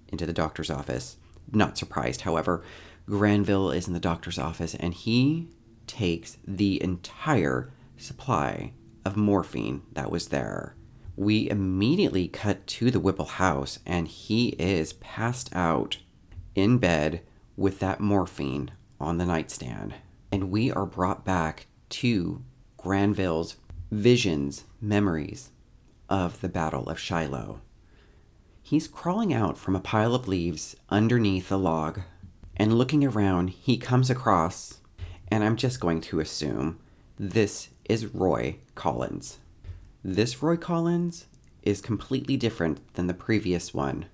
into 0.10 0.26
the 0.26 0.34
doctor's 0.34 0.70
office. 0.70 1.18
Not 1.52 1.78
surprised, 1.78 2.22
however. 2.22 2.64
Granville 3.06 3.72
is 3.72 3.88
in 3.88 3.94
the 3.94 4.00
doctor's 4.00 4.38
office, 4.38 4.76
and 4.76 4.94
he 4.94 5.48
takes 5.88 6.38
the 6.46 6.82
entire 6.84 7.72
supply 7.96 8.74
of 9.06 9.16
morphine 9.16 9.84
that 9.94 10.12
was 10.12 10.28
there. 10.28 10.76
We 11.16 11.50
immediately 11.50 12.28
cut 12.28 12.68
to 12.68 12.92
the 12.92 13.00
Whipple 13.00 13.26
house, 13.26 13.80
and 13.86 14.08
he 14.08 14.50
is 14.60 14.94
passed 14.94 15.50
out 15.56 16.00
in 16.58 16.80
bed 16.80 17.22
with 17.56 17.80
that 17.80 18.00
morphine 18.00 18.72
on 19.00 19.20
the 19.20 19.26
nightstand. 19.26 19.94
And 20.32 20.50
we 20.50 20.72
are 20.72 20.88
brought 20.88 21.24
back 21.24 21.68
to 21.90 22.44
Granville's 22.78 23.58
visions, 23.92 24.66
memories 24.82 25.52
of 26.10 26.42
the 26.42 26.50
Battle 26.50 26.90
of 26.90 27.00
Shiloh. 27.00 27.62
He's 28.62 28.88
crawling 28.88 29.34
out 29.34 29.58
from 29.58 29.76
a 29.76 29.80
pile 29.80 30.16
of 30.16 30.28
leaves 30.28 30.76
underneath 30.90 31.52
a 31.52 31.58
log, 31.58 32.02
and 32.58 32.78
looking 32.78 33.06
around, 33.06 33.52
he 33.52 33.78
comes 33.78 34.10
across, 34.10 34.82
and 35.30 35.44
I'm 35.44 35.56
just 35.56 35.80
going 35.80 36.02
to 36.02 36.20
assume 36.20 36.80
this 37.18 37.70
is 37.86 38.08
Roy 38.08 38.58
Collins. 38.74 39.38
This 40.04 40.42
Roy 40.42 40.58
Collins 40.58 41.28
is 41.62 41.82
completely 41.82 42.36
different 42.36 42.94
than 42.96 43.08
the 43.08 43.14
previous 43.14 43.74
one. 43.74 44.06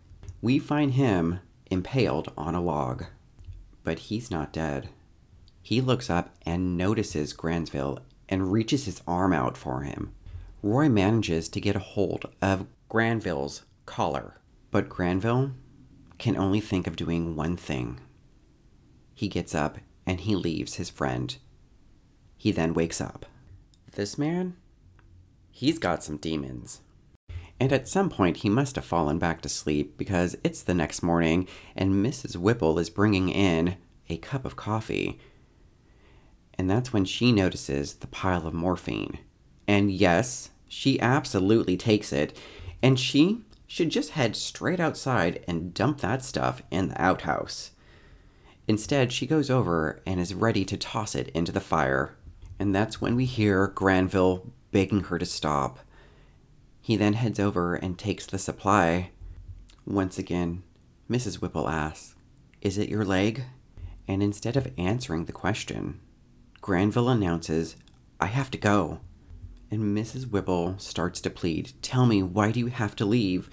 We 0.42 0.60
find 0.60 0.94
him 0.94 1.40
impaled 1.74 2.32
on 2.38 2.56
a 2.56 2.62
log, 2.62 3.06
but 3.84 4.00
he's 4.00 4.32
not 4.32 4.54
dead. 4.54 4.90
He 5.62 5.82
looks 5.82 6.10
up 6.10 6.34
and 6.46 6.78
notices 6.78 7.34
Granville 7.34 8.00
and 8.30 8.52
reaches 8.52 8.86
his 8.86 9.02
arm 9.08 9.34
out 9.34 9.58
for 9.58 9.82
him. 9.82 10.14
Roy 10.62 10.88
manages 10.88 11.50
to 11.50 11.60
get 11.60 11.76
a 11.76 11.80
hold 11.80 12.32
of 12.42 12.68
Granville's 12.88 13.64
collar, 13.86 14.40
but 14.72 14.88
Granville 14.88 15.52
can 16.18 16.38
only 16.38 16.62
think 16.62 16.88
of 16.88 16.96
doing 16.96 17.36
one 17.36 17.58
thing. 17.58 18.00
He 19.14 19.28
gets 19.28 19.54
up 19.54 19.80
and 20.06 20.22
he 20.22 20.36
leaves 20.36 20.76
his 20.76 20.90
friend. 20.90 21.36
He 22.38 22.52
then 22.52 22.74
wakes 22.74 23.02
up. 23.02 23.26
This 23.94 24.18
man, 24.18 24.56
he's 25.52 25.80
got 25.80 26.04
some 26.04 26.18
demons. 26.18 26.82
And 27.64 27.72
at 27.72 27.88
some 27.88 28.10
point, 28.10 28.36
he 28.36 28.50
must 28.50 28.76
have 28.76 28.84
fallen 28.84 29.20
back 29.20 29.40
to 29.40 29.48
sleep 29.48 29.98
because 29.98 30.36
it's 30.44 30.62
the 30.62 30.74
next 30.74 31.02
morning 31.02 31.48
and 31.78 32.06
Mrs. 32.06 32.36
Whipple 32.36 32.78
is 32.78 32.90
bringing 32.90 33.30
in 33.30 33.78
a 34.10 34.18
cup 34.18 34.44
of 34.44 34.58
coffee. 34.58 35.18
And 36.56 36.70
that's 36.70 36.92
when 36.92 37.06
she 37.06 37.32
notices 37.32 37.94
the 37.94 38.08
pile 38.08 38.46
of 38.46 38.54
morphine. 38.54 39.20
And 39.66 39.94
yes, 39.94 40.50
she 40.68 41.00
absolutely 41.00 41.78
takes 41.78 42.12
it. 42.12 42.38
And 42.82 43.00
she 43.00 43.46
should 43.66 43.92
just 43.92 44.10
head 44.10 44.36
straight 44.36 44.82
outside 44.82 45.42
and 45.48 45.74
dump 45.74 46.02
that 46.02 46.22
stuff 46.22 46.62
in 46.70 46.90
the 46.90 47.02
outhouse. 47.02 47.72
Instead, 48.68 49.14
she 49.14 49.26
goes 49.26 49.50
over 49.50 50.02
and 50.06 50.20
is 50.20 50.34
ready 50.34 50.66
to 50.66 50.76
toss 50.76 51.16
it 51.16 51.30
into 51.30 51.54
the 51.54 51.62
fire. 51.62 52.18
And 52.60 52.76
that's 52.76 53.00
when 53.00 53.16
we 53.16 53.24
hear 53.24 53.68
Granville 53.68 54.52
begging 54.74 55.06
her 55.06 55.18
to 55.18 55.26
stop. 55.26 55.80
He 56.84 56.98
then 56.98 57.14
heads 57.14 57.40
over 57.40 57.76
and 57.76 57.98
takes 57.98 58.26
the 58.26 58.38
supply. 58.38 59.12
Once 59.88 60.20
again, 60.20 60.64
Mrs. 61.10 61.36
Whipple 61.36 61.70
asks, 61.70 62.16
Is 62.62 62.78
it 62.78 62.90
your 62.90 63.06
leg? 63.06 63.46
And 64.06 64.22
instead 64.22 64.58
of 64.58 64.70
answering 64.78 65.24
the 65.24 65.32
question, 65.32 66.02
Granville 66.60 67.08
announces, 67.08 67.78
I 68.20 68.26
have 68.26 68.52
to 68.52 68.58
go. 68.58 69.00
And 69.72 69.98
Mrs. 69.98 70.30
Whipple 70.30 70.76
starts 70.78 71.22
to 71.22 71.30
plead, 71.30 71.72
Tell 71.82 72.06
me, 72.06 72.22
why 72.22 72.52
do 72.52 72.60
you 72.60 72.68
have 72.68 72.98
to 72.98 73.06
leave? 73.06 73.50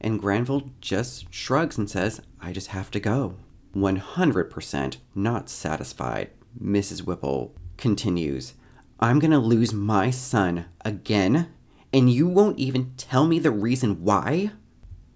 And 0.00 0.18
Granville 0.18 0.72
just 0.80 1.32
shrugs 1.32 1.78
and 1.78 1.88
says, 1.88 2.20
I 2.40 2.52
just 2.52 2.68
have 2.68 2.90
to 2.90 3.00
go. 3.00 3.36
100% 3.76 4.96
not 5.14 5.48
satisfied, 5.48 6.30
Mrs. 6.60 7.02
Whipple 7.02 7.54
continues, 7.76 8.54
I'm 8.98 9.20
gonna 9.20 9.38
lose 9.38 9.72
my 9.72 10.10
son 10.10 10.64
again 10.84 11.52
and 11.96 12.12
you 12.12 12.28
won't 12.28 12.58
even 12.58 12.92
tell 12.98 13.26
me 13.26 13.38
the 13.38 13.50
reason 13.50 14.04
why? 14.04 14.50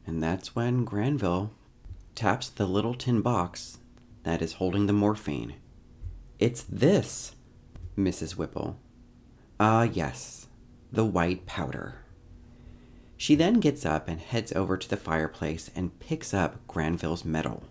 And 0.07 0.23
that's 0.23 0.57
when 0.57 0.87
Granville 0.87 1.51
taps 2.15 2.49
the 2.49 2.67
little 2.67 2.95
tin 2.95 3.21
box 3.21 3.77
that 4.23 4.41
is 4.41 4.55
holding 4.55 4.87
the 4.87 4.95
morphine. 4.95 5.57
It's 6.39 6.63
this, 6.63 7.35
Mrs. 7.99 8.37
Whipple. 8.37 8.79
Ah, 9.61 9.83
yes, 9.83 10.47
the 10.91 11.05
white 11.05 11.45
powder. 11.45 11.97
She 13.19 13.35
then 13.35 13.61
gets 13.61 13.85
up 13.85 14.09
and 14.09 14.19
heads 14.19 14.51
over 14.55 14.79
to 14.79 14.89
the 14.89 14.97
fireplace 14.97 15.71
and 15.77 16.01
picks 16.01 16.33
up 16.33 16.67
Granville's 16.67 17.27
medal. 17.27 17.63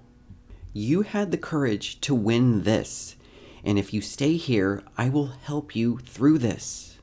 You 0.72 1.02
had 1.02 1.32
the 1.32 1.38
courage 1.40 2.00
to 2.02 2.14
win 2.14 2.62
this, 2.62 3.16
and 3.64 3.80
if 3.80 3.92
you 3.92 4.02
stay 4.02 4.36
here, 4.36 4.84
I 5.00 5.10
will 5.10 5.32
help 5.42 5.76
you 5.76 5.98
through 5.98 6.38
this. 6.38 7.00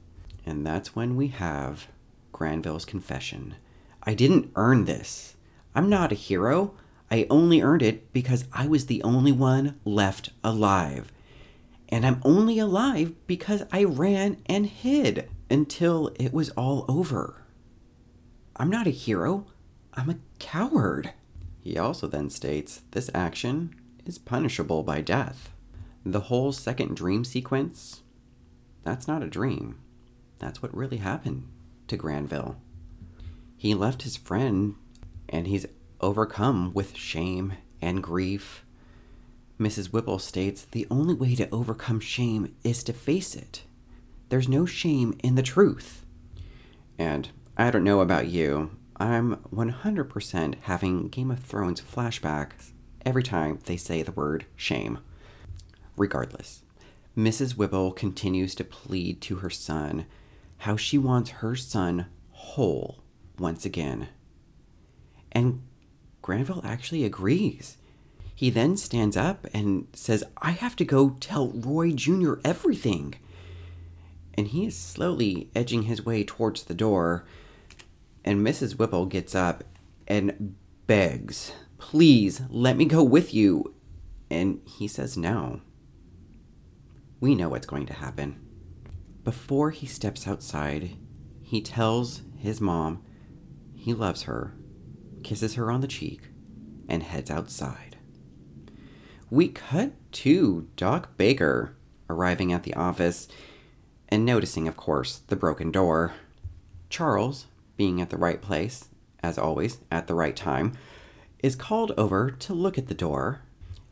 And 0.47 0.65
that's 0.65 0.95
when 0.95 1.17
we 1.17 1.27
have 1.27 1.89
Granville's 2.37 2.85
confession. 2.85 3.55
I 4.03 4.13
didn't 4.13 4.53
earn 4.57 4.85
this. 4.85 5.37
I'm 5.75 5.89
not 5.89 6.13
a 6.13 6.15
hero. 6.15 6.75
I 7.11 7.27
only 7.31 7.63
earned 7.63 7.81
it 7.81 8.13
because 8.13 8.45
I 8.53 8.67
was 8.67 8.87
the 8.87 9.03
only 9.03 9.33
one 9.33 9.81
left 9.87 10.29
alive. 10.45 11.11
And 11.89 12.05
I'm 12.05 12.21
only 12.27 12.59
alive 12.59 13.15
because 13.27 13.63
I 13.73 13.85
ran 13.85 14.37
and 14.45 14.67
hid 14.67 15.31
until 15.51 16.11
it 16.17 16.35
was 16.35 16.51
all 16.51 16.85
over. 16.89 17.43
I'm 18.55 18.69
not 18.69 18.87
a 18.87 18.91
hero. 18.91 19.47
I'm 19.95 20.11
a 20.11 20.19
coward. 20.39 21.15
He 21.63 21.79
also 21.79 22.07
then 22.07 22.29
states 22.29 22.83
this 22.91 23.09
action 23.15 23.75
is 24.05 24.19
punishable 24.19 24.83
by 24.83 25.01
death. 25.01 25.49
The 26.05 26.29
whole 26.29 26.53
second 26.53 26.99
dream 26.99 27.25
sequence, 27.25 28.03
that's 28.85 29.09
not 29.09 29.23
a 29.23 29.27
dream. 29.27 29.79
That's 30.39 30.61
what 30.61 30.77
really 30.77 30.99
happened 30.99 31.49
to 31.89 31.97
Granville. 31.97 32.57
He 33.57 33.75
left 33.75 34.03
his 34.03 34.17
friend 34.17 34.75
and 35.29 35.47
he's 35.47 35.67
overcome 36.01 36.73
with 36.75 36.97
shame 36.97 37.55
and 37.81 38.03
grief. 38.03 38.65
Mrs. 39.59 39.93
Whipple 39.93 40.19
states 40.19 40.67
the 40.71 40.87
only 40.91 41.15
way 41.15 41.35
to 41.35 41.49
overcome 41.51 42.01
shame 42.01 42.55
is 42.63 42.83
to 42.85 42.93
face 42.93 43.35
it. 43.35 43.63
There's 44.29 44.49
no 44.49 44.67
shame 44.67 45.19
in 45.23 45.35
the 45.35 45.43
truth. 45.43 46.05
And 46.99 47.29
I 47.57 47.71
don't 47.71 47.85
know 47.85 48.01
about 48.01 48.29
you, 48.29 48.71
I'm 48.99 49.37
100% 49.55 50.55
having 50.63 51.09
Game 51.09 51.31
of 51.31 51.41
Thrones 51.41 51.81
flashbacks 51.81 52.73
every 53.05 53.23
time 53.23 53.59
they 53.65 53.77
say 53.77 54.03
the 54.03 54.13
word 54.13 54.47
shame. 54.57 54.99
Regardless, 55.97 56.63
Mrs. 57.17 57.57
Whipple 57.57 57.93
continues 57.93 58.55
to 58.55 58.65
plead 58.65 59.21
to 59.23 59.37
her 59.37 59.51
son 59.51 60.07
how 60.59 60.77
she 60.77 60.99
wants 60.99 61.31
her 61.31 61.55
son 61.57 62.07
whole 62.31 63.03
once 63.39 63.65
again. 63.65 64.09
And 65.33 65.63
Granville 66.23 66.63
actually 66.65 67.05
agrees. 67.05 67.77
He 68.35 68.51
then 68.51 68.77
stands 68.77 69.17
up 69.17 69.47
and 69.55 69.87
says, 69.95 70.25
I 70.43 70.51
have 70.53 70.77
to 70.77 70.85
go 70.85 71.17
tell 71.21 71.49
Roy 71.49 71.93
Jr. 71.93 72.35
everything. 72.45 73.15
and 74.39 74.49
he 74.49 74.67
is 74.67 74.77
slowly 74.77 75.51
edging 75.55 75.85
his 75.85 76.05
way 76.05 76.23
towards 76.23 76.65
the 76.65 76.75
door. 76.75 77.25
And 78.25 78.47
Mrs. 78.47 78.79
Whipple 78.79 79.07
gets 79.07 79.35
up 79.35 79.65
and 80.07 80.57
begs, 80.87 81.53
Please 81.79 82.43
let 82.51 82.77
me 82.77 82.85
go 82.85 83.03
with 83.03 83.33
you. 83.33 83.75
And 84.31 84.61
he 84.67 84.89
says 84.89 85.17
no. 85.17 85.61
We 87.21 87.35
know 87.35 87.49
what's 87.49 87.67
going 87.67 87.87
to 87.87 87.95
happen. 87.95 88.46
Before 89.27 89.73
he 89.73 89.89
steps 89.89 90.29
outside, 90.29 90.97
he 91.43 91.61
tells 91.61 92.23
his 92.39 92.61
mom 92.61 93.03
he 93.75 93.93
loves 93.93 94.23
her, 94.23 94.55
kisses 95.25 95.55
her 95.55 95.69
on 95.69 95.81
the 95.81 95.89
cheek, 95.89 96.29
and 96.89 97.03
heads 97.03 97.29
outside. 97.29 97.97
We 99.29 99.49
cut 99.49 99.95
to 100.13 100.69
Doc 100.77 101.17
Baker 101.17 101.75
arriving 102.09 102.53
at 102.53 102.63
the 102.63 102.75
office 102.75 103.27
and 104.09 104.25
noticing, 104.25 104.69
of 104.69 104.77
course, 104.77 105.17
the 105.27 105.35
broken 105.35 105.73
door. 105.73 106.15
Charles, 106.89 107.47
being 107.77 108.01
at 108.01 108.11
the 108.11 108.17
right 108.17 108.41
place, 108.41 108.91
as 109.25 109.39
always, 109.39 109.81
at 109.91 110.07
the 110.07 110.15
right 110.15 110.37
time, 110.37 110.75
is 111.41 111.57
called 111.57 111.91
over 111.99 112.31
to 112.31 112.55
look 112.55 112.79
at 112.79 112.87
the 112.87 112.95
door, 112.95 113.41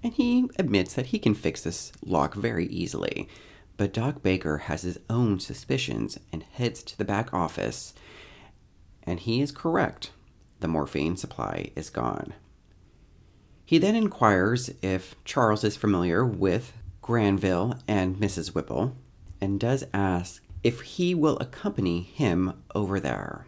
and 0.01 0.13
he 0.13 0.49
admits 0.61 0.95
that 0.95 1.07
he 1.07 1.19
can 1.19 1.35
fix 1.35 1.61
this 1.61 1.91
lock 2.05 2.35
very 2.35 2.67
easily. 2.67 3.29
But 3.77 3.93
Doc 3.93 4.23
Baker 4.23 4.59
has 4.59 4.83
his 4.83 4.99
own 5.11 5.41
suspicions 5.41 6.19
and 6.33 6.43
heads 6.43 6.83
to 6.85 6.97
the 6.97 7.05
back 7.05 7.35
office, 7.35 7.93
and 9.03 9.19
he 9.21 9.41
is 9.41 9.51
correct. 9.51 10.11
The 10.61 10.69
morphine 10.69 11.17
supply 11.17 11.71
is 11.75 11.91
gone. 11.91 12.35
He 13.67 13.79
then 13.79 13.97
inquires 13.97 14.71
if 14.83 15.17
Charles 15.25 15.65
is 15.65 15.77
familiar 15.77 16.25
with 16.25 16.73
Granville 17.03 17.79
and 17.89 18.17
Mrs. 18.17 18.55
Whipple, 18.55 18.97
and 19.41 19.59
does 19.59 19.85
ask 19.93 20.43
if 20.63 20.81
he 20.83 21.15
will 21.15 21.37
accompany 21.39 22.03
him 22.03 22.53
over 22.75 23.01
there. 23.01 23.47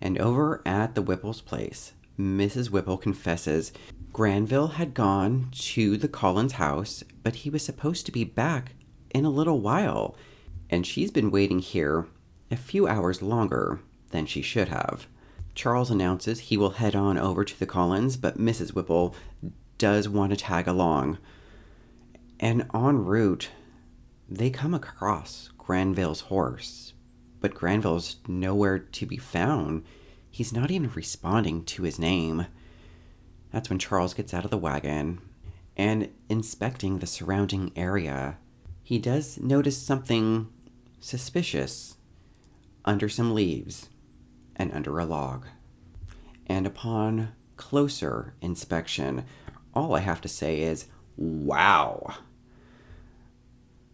And 0.00 0.18
over 0.18 0.60
at 0.66 0.94
the 0.94 1.02
Whipple's 1.02 1.40
place, 1.40 1.92
Mrs. 2.18 2.70
Whipple 2.70 2.98
confesses 2.98 3.72
Granville 4.12 4.68
had 4.68 4.94
gone 4.94 5.48
to 5.52 5.96
the 5.96 6.08
Collins 6.08 6.52
house, 6.52 7.02
but 7.22 7.36
he 7.36 7.50
was 7.50 7.64
supposed 7.64 8.06
to 8.06 8.12
be 8.12 8.22
back 8.22 8.74
in 9.14 9.24
a 9.24 9.30
little 9.30 9.60
while, 9.60 10.16
and 10.68 10.86
she's 10.86 11.10
been 11.10 11.30
waiting 11.30 11.60
here 11.60 12.06
a 12.50 12.56
few 12.56 12.86
hours 12.86 13.22
longer 13.22 13.80
than 14.10 14.26
she 14.26 14.42
should 14.42 14.68
have. 14.68 15.06
Charles 15.54 15.90
announces 15.90 16.40
he 16.40 16.56
will 16.56 16.70
head 16.70 16.96
on 16.96 17.16
over 17.16 17.44
to 17.44 17.58
the 17.58 17.66
Collins, 17.66 18.16
but 18.16 18.38
Mrs. 18.38 18.74
Whipple 18.74 19.14
does 19.78 20.08
want 20.08 20.32
to 20.32 20.36
tag 20.36 20.66
along. 20.66 21.18
And 22.40 22.68
en 22.74 23.04
route, 23.04 23.50
they 24.28 24.50
come 24.50 24.74
across 24.74 25.50
Granville's 25.56 26.22
horse, 26.22 26.92
but 27.40 27.54
Granville's 27.54 28.16
nowhere 28.26 28.78
to 28.78 29.06
be 29.06 29.16
found. 29.16 29.84
He's 30.30 30.52
not 30.52 30.70
even 30.70 30.90
responding 30.90 31.64
to 31.66 31.84
his 31.84 31.98
name. 31.98 32.46
That's 33.52 33.70
when 33.70 33.78
Charles 33.78 34.14
gets 34.14 34.34
out 34.34 34.44
of 34.44 34.50
the 34.50 34.58
wagon 34.58 35.20
and 35.76 36.10
inspecting 36.28 36.98
the 36.98 37.06
surrounding 37.06 37.72
area. 37.76 38.38
He 38.84 38.98
does 38.98 39.38
notice 39.38 39.80
something 39.80 40.48
suspicious 41.00 41.96
under 42.84 43.08
some 43.08 43.34
leaves 43.34 43.88
and 44.54 44.70
under 44.72 44.98
a 44.98 45.06
log. 45.06 45.46
And 46.46 46.66
upon 46.66 47.32
closer 47.56 48.34
inspection, 48.42 49.24
all 49.72 49.94
I 49.94 50.00
have 50.00 50.20
to 50.20 50.28
say 50.28 50.60
is, 50.60 50.86
wow! 51.16 52.14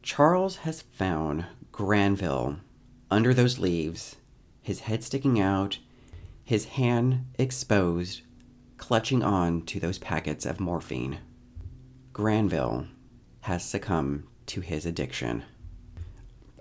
Charles 0.02 0.56
has 0.56 0.82
found 0.82 1.46
Granville 1.70 2.56
under 3.12 3.32
those 3.32 3.60
leaves, 3.60 4.16
his 4.60 4.80
head 4.80 5.04
sticking 5.04 5.38
out, 5.38 5.78
his 6.42 6.64
hand 6.64 7.26
exposed, 7.38 8.22
clutching 8.76 9.22
on 9.22 9.62
to 9.66 9.78
those 9.78 9.98
packets 9.98 10.44
of 10.44 10.58
morphine. 10.58 11.18
Granville 12.12 12.88
has 13.42 13.64
succumbed 13.64 14.24
to 14.50 14.60
his 14.60 14.86
addiction. 14.86 15.44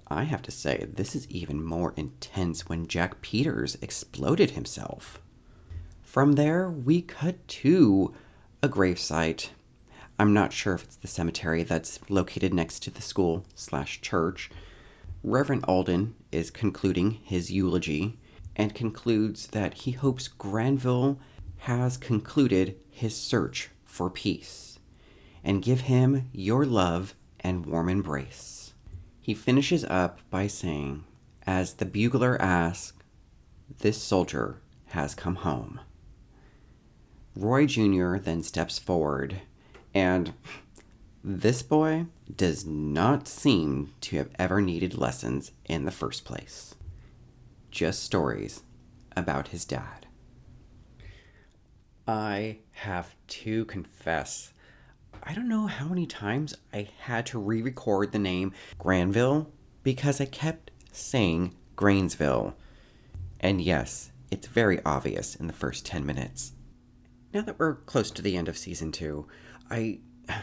I 0.07 0.23
have 0.23 0.41
to 0.43 0.51
say, 0.51 0.87
this 0.91 1.15
is 1.15 1.29
even 1.29 1.63
more 1.63 1.93
intense 1.95 2.67
when 2.67 2.87
Jack 2.87 3.21
Peters 3.21 3.77
exploded 3.81 4.51
himself. 4.51 5.21
From 6.01 6.33
there, 6.33 6.69
we 6.69 7.01
cut 7.01 7.47
to 7.47 8.13
a 8.63 8.67
gravesite 8.69 9.49
I'm 10.19 10.33
not 10.33 10.51
sure 10.51 10.73
if 10.73 10.83
it's 10.83 10.97
the 10.97 11.07
cemetery 11.07 11.63
that's 11.63 12.01
located 12.09 12.53
next 12.53 12.81
to 12.83 12.91
the 12.91 13.01
school 13.01 13.45
slash 13.55 14.01
church. 14.01 14.51
Reverend 15.23 15.63
Alden 15.65 16.13
is 16.29 16.51
concluding 16.51 17.11
his 17.23 17.49
eulogy 17.49 18.19
and 18.53 18.75
concludes 18.75 19.47
that 19.47 19.75
he 19.75 19.91
hopes 19.91 20.27
Granville 20.27 21.19
has 21.59 21.95
concluded 21.95 22.75
his 22.91 23.15
search 23.15 23.69
for 23.85 24.09
peace 24.09 24.77
and 25.41 25.63
give 25.63 25.81
him 25.81 26.29
your 26.33 26.65
love 26.65 27.15
and 27.41 27.65
warm 27.65 27.89
embrace. 27.89 28.73
He 29.21 29.33
finishes 29.33 29.83
up 29.85 30.19
by 30.29 30.47
saying, 30.47 31.03
as 31.45 31.75
the 31.75 31.85
bugler 31.85 32.41
asks, 32.41 32.93
This 33.79 34.01
soldier 34.01 34.61
has 34.87 35.15
come 35.15 35.35
home. 35.35 35.79
Roy 37.35 37.65
Jr. 37.65 38.17
then 38.17 38.43
steps 38.43 38.79
forward 38.79 39.41
and 39.93 40.33
this 41.23 41.61
boy 41.61 42.05
does 42.33 42.65
not 42.65 43.27
seem 43.27 43.93
to 44.01 44.17
have 44.17 44.29
ever 44.37 44.61
needed 44.61 44.97
lessons 44.97 45.51
in 45.65 45.85
the 45.85 45.91
first 45.91 46.23
place. 46.23 46.75
Just 47.71 48.03
stories 48.03 48.63
about 49.15 49.49
his 49.49 49.65
dad. 49.65 50.07
I 52.07 52.59
have 52.71 53.15
to 53.27 53.65
confess, 53.65 54.53
I 55.23 55.33
don't 55.33 55.49
know 55.49 55.67
how 55.67 55.87
many 55.87 56.05
times 56.05 56.55
I 56.73 56.89
had 57.01 57.25
to 57.27 57.39
re 57.39 57.61
record 57.61 58.11
the 58.11 58.19
name 58.19 58.53
Granville 58.77 59.51
because 59.83 60.19
I 60.21 60.25
kept 60.25 60.71
saying 60.91 61.55
Grainsville. 61.75 62.53
And 63.39 63.61
yes, 63.61 64.11
it's 64.31 64.47
very 64.47 64.83
obvious 64.85 65.35
in 65.35 65.47
the 65.47 65.53
first 65.53 65.85
10 65.85 66.05
minutes. 66.05 66.53
Now 67.33 67.41
that 67.41 67.59
we're 67.59 67.75
close 67.75 68.11
to 68.11 68.21
the 68.21 68.37
end 68.37 68.47
of 68.47 68.57
season 68.57 68.91
2, 68.91 69.27
I 69.69 69.99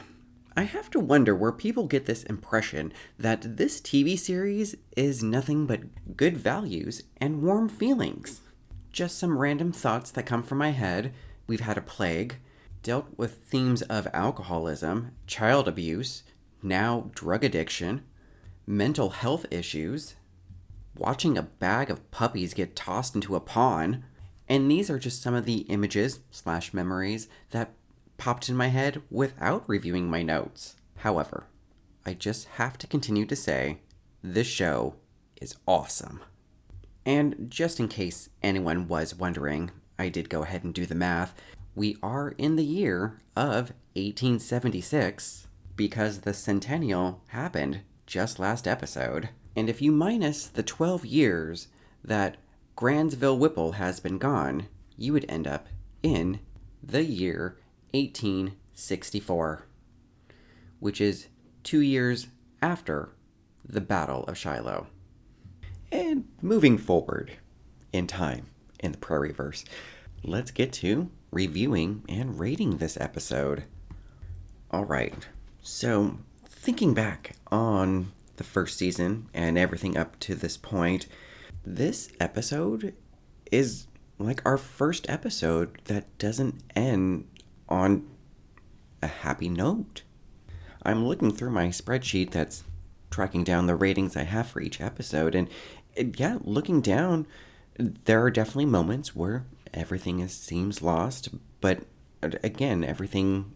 I 0.59 0.63
have 0.63 0.89
to 0.93 1.01
wonder 1.01 1.35
where 1.35 1.53
people 1.53 1.87
get 1.87 2.07
this 2.07 2.23
impression 2.23 2.91
that 3.19 3.59
this 3.59 3.79
TV 3.79 4.19
series 4.19 4.75
is 4.97 5.23
nothing 5.23 5.67
but 5.67 6.17
good 6.17 6.39
values 6.39 7.03
and 7.19 7.43
warm 7.43 7.69
feelings. 7.69 8.41
Just 8.91 9.19
some 9.19 9.37
random 9.37 9.71
thoughts 9.71 10.11
that 10.13 10.25
come 10.25 10.43
from 10.43 10.57
my 10.57 10.71
head. 10.71 11.13
We've 11.47 11.61
had 11.61 11.77
a 11.77 11.83
plague, 11.83 12.37
dealt 12.87 13.19
with 13.19 13.39
themes 13.39 13.83
of 13.83 14.07
alcoholism, 14.15 15.11
child 15.27 15.67
abuse, 15.67 16.23
now 16.63 17.11
drug 17.17 17.43
addiction, 17.43 18.05
mental 18.65 19.11
health 19.11 19.45
issues, 19.51 20.15
watching 20.97 21.37
a 21.37 21.43
bag 21.43 21.91
of 21.91 22.09
puppies 22.13 22.55
get 22.55 22.77
tossed 22.77 23.17
into 23.17 23.35
a 23.35 23.41
pond, 23.41 24.05
and 24.49 24.71
these 24.71 24.89
are 24.89 25.01
just 25.01 25.21
some 25.21 25.35
of 25.35 25.47
the 25.47 25.63
images 25.63 26.21
slash 26.31 26.73
memories 26.73 27.27
that 27.51 27.73
popped 28.19 28.49
in 28.49 28.55
my 28.55 28.69
head 28.69 29.03
without 29.11 29.69
reviewing 29.69 30.09
my 30.09 30.23
notes. 30.23 30.77
However, 30.99 31.49
I 32.05 32.15
just 32.15 32.47
have 32.51 32.79
to 32.79 32.87
continue 32.87 33.27
to 33.27 33.35
say 33.35 33.81
this 34.23 34.47
show 34.47 34.95
is 35.43 35.57
awesome. 35.67 36.21
And 37.05 37.51
just 37.51 37.81
in 37.81 37.89
case 37.89 38.29
anyone 38.45 38.87
was 38.87 39.13
wondering, 39.13 39.73
I 39.99 40.09
did 40.09 40.31
go 40.31 40.45
ahead 40.45 40.63
and 40.63 40.73
do 40.73 40.87
the 40.87 40.95
math. 40.95 41.35
We 41.77 41.99
are 42.03 42.31
in 42.39 42.57
the 42.57 42.65
year 42.65 43.21
of 43.37 43.75
1876 43.97 45.47
because 45.77 46.21
the 46.21 46.33
centennial 46.33 47.23
happened 47.29 47.83
just 48.07 48.39
last 48.39 48.67
episode. 48.67 49.29
And 49.55 49.69
if 49.69 49.83
you 49.83 49.93
minus 49.93 50.47
the 50.47 50.63
12 50.63 51.05
years 51.05 51.69
that 52.03 52.39
Granville 52.77 53.39
Whipple 53.39 53.73
has 53.73 54.01
been 54.01 54.17
gone, 54.17 54.69
you 54.97 55.13
would 55.13 55.27
end 55.29 55.47
up 55.47 55.67
in 56.03 56.41
the 56.83 57.05
year 57.05 57.59
1864, 57.93 59.67
which 60.81 60.99
is 60.99 61.27
two 61.63 61.81
years 61.81 62.29
after 62.63 63.11
the 63.63 63.83
Battle 63.83 64.25
of 64.25 64.39
Shiloh. 64.39 64.87
And 65.93 66.27
moving 66.41 66.79
forward 66.79 67.33
in 67.93 68.07
time 68.07 68.47
in 68.81 68.93
the 68.93 68.99
Prairie 68.99 69.33
Verse, 69.33 69.63
let's 70.23 70.51
get 70.51 70.73
to 70.75 71.11
reviewing 71.31 72.05
and 72.09 72.39
rating 72.39 72.79
this 72.79 72.97
episode. 73.01 73.65
All 74.71 74.85
right, 74.85 75.29
so 75.63 76.19
thinking 76.45 76.95
back 76.95 77.37
on 77.51 78.13
the 78.37 78.45
first 78.45 78.79
season 78.79 79.29
and 79.33 79.57
everything 79.57 79.97
up 79.97 80.19
to 80.21 80.35
this 80.35 80.57
point, 80.57 81.07
this 81.65 82.11
episode 82.21 82.95
is 83.51 83.87
like 84.19 84.41
our 84.45 84.59
first 84.59 85.09
episode 85.09 85.79
that 85.85 86.19
doesn't 86.19 86.63
end 86.75 87.27
on 87.69 88.07
a 89.03 89.07
happy 89.07 89.49
note. 89.49 90.03
I'm 90.83 91.07
looking 91.07 91.33
through 91.33 91.51
my 91.51 91.69
spreadsheet 91.69 92.31
that's 92.31 92.65
tracking 93.11 93.45
down 93.45 93.67
the 93.67 93.77
ratings 93.77 94.17
I 94.17 94.23
have 94.25 94.47
for 94.47 94.61
each 94.61 94.81
episode. 94.81 95.35
And 95.35 95.49
yeah, 96.19 96.39
looking 96.43 96.81
down, 96.81 97.27
there 97.79 98.23
are 98.23 98.31
definitely 98.31 98.67
moments 98.67 99.15
where 99.15 99.45
everything 99.77 100.21
is, 100.21 100.33
seems 100.33 100.83
lost, 100.83 101.29
but 101.61 101.81
uh, 102.23 102.31
again, 102.43 102.83
everything 102.85 103.53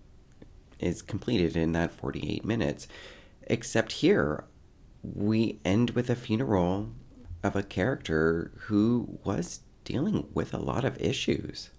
is 0.78 1.02
completed 1.02 1.56
in 1.56 1.72
that 1.72 1.92
48 1.92 2.44
minutes. 2.44 2.88
Except 3.42 3.92
here, 3.92 4.44
we 5.02 5.58
end 5.64 5.90
with 5.90 6.10
a 6.10 6.14
funeral 6.14 6.90
of 7.42 7.56
a 7.56 7.62
character 7.62 8.52
who 8.66 9.18
was 9.24 9.60
dealing 9.84 10.28
with 10.34 10.52
a 10.52 10.58
lot 10.58 10.84
of 10.84 11.00
issues. 11.00 11.70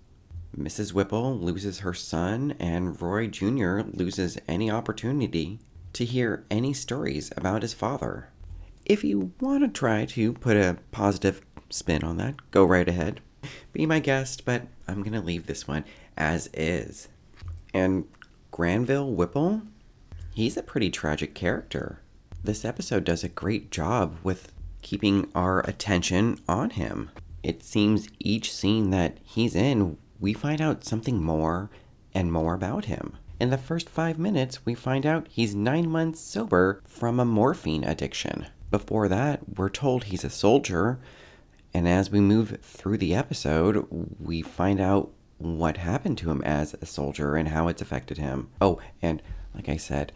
Mrs. 0.57 0.93
Whipple 0.93 1.37
loses 1.37 1.79
her 1.79 1.93
son, 1.93 2.55
and 2.59 3.01
Roy 3.01 3.27
Jr. 3.27 3.81
loses 3.93 4.37
any 4.47 4.69
opportunity 4.69 5.59
to 5.93 6.03
hear 6.03 6.45
any 6.51 6.73
stories 6.73 7.31
about 7.37 7.61
his 7.61 7.73
father. 7.73 8.29
If 8.85 9.03
you 9.03 9.31
want 9.39 9.63
to 9.63 9.69
try 9.69 10.05
to 10.05 10.33
put 10.33 10.57
a 10.57 10.77
positive 10.91 11.41
spin 11.69 12.03
on 12.03 12.17
that, 12.17 12.51
go 12.51 12.65
right 12.65 12.87
ahead. 12.87 13.21
Be 13.73 13.85
my 13.85 13.99
guest, 13.99 14.45
but 14.45 14.63
I'm 14.87 15.01
going 15.01 15.13
to 15.13 15.21
leave 15.21 15.47
this 15.47 15.67
one 15.67 15.85
as 16.17 16.49
is. 16.53 17.07
And 17.73 18.05
Granville 18.51 19.11
Whipple, 19.11 19.61
he's 20.33 20.57
a 20.57 20.63
pretty 20.63 20.89
tragic 20.89 21.33
character. 21.33 22.01
This 22.43 22.65
episode 22.65 23.03
does 23.03 23.23
a 23.23 23.29
great 23.29 23.71
job 23.71 24.17
with 24.23 24.51
keeping 24.81 25.29
our 25.35 25.59
attention 25.61 26.39
on 26.47 26.71
him. 26.71 27.11
It 27.43 27.63
seems 27.63 28.09
each 28.19 28.53
scene 28.53 28.89
that 28.89 29.17
he's 29.23 29.55
in, 29.55 29.97
we 30.19 30.33
find 30.33 30.61
out 30.61 30.83
something 30.83 31.23
more 31.23 31.69
and 32.13 32.31
more 32.31 32.53
about 32.53 32.85
him. 32.85 33.17
In 33.39 33.49
the 33.49 33.57
first 33.57 33.89
five 33.89 34.19
minutes, 34.19 34.65
we 34.65 34.75
find 34.75 35.05
out 35.05 35.27
he's 35.29 35.55
nine 35.55 35.89
months 35.89 36.19
sober 36.19 36.81
from 36.85 37.19
a 37.19 37.25
morphine 37.25 37.83
addiction. 37.83 38.45
Before 38.69 39.07
that, 39.07 39.57
we're 39.57 39.69
told 39.69 40.05
he's 40.05 40.23
a 40.23 40.29
soldier, 40.29 40.99
and 41.73 41.87
as 41.87 42.11
we 42.11 42.19
move 42.19 42.57
through 42.61 42.97
the 42.97 43.15
episode, 43.15 43.87
we 44.19 44.41
find 44.41 44.79
out 44.79 45.11
what 45.37 45.77
happened 45.77 46.17
to 46.19 46.29
him 46.29 46.41
as 46.43 46.75
a 46.81 46.85
soldier 46.85 47.35
and 47.35 47.49
how 47.49 47.67
it's 47.67 47.81
affected 47.81 48.17
him. 48.17 48.49
Oh, 48.59 48.79
and 49.01 49.21
like 49.55 49.69
I 49.69 49.77
said, 49.77 50.11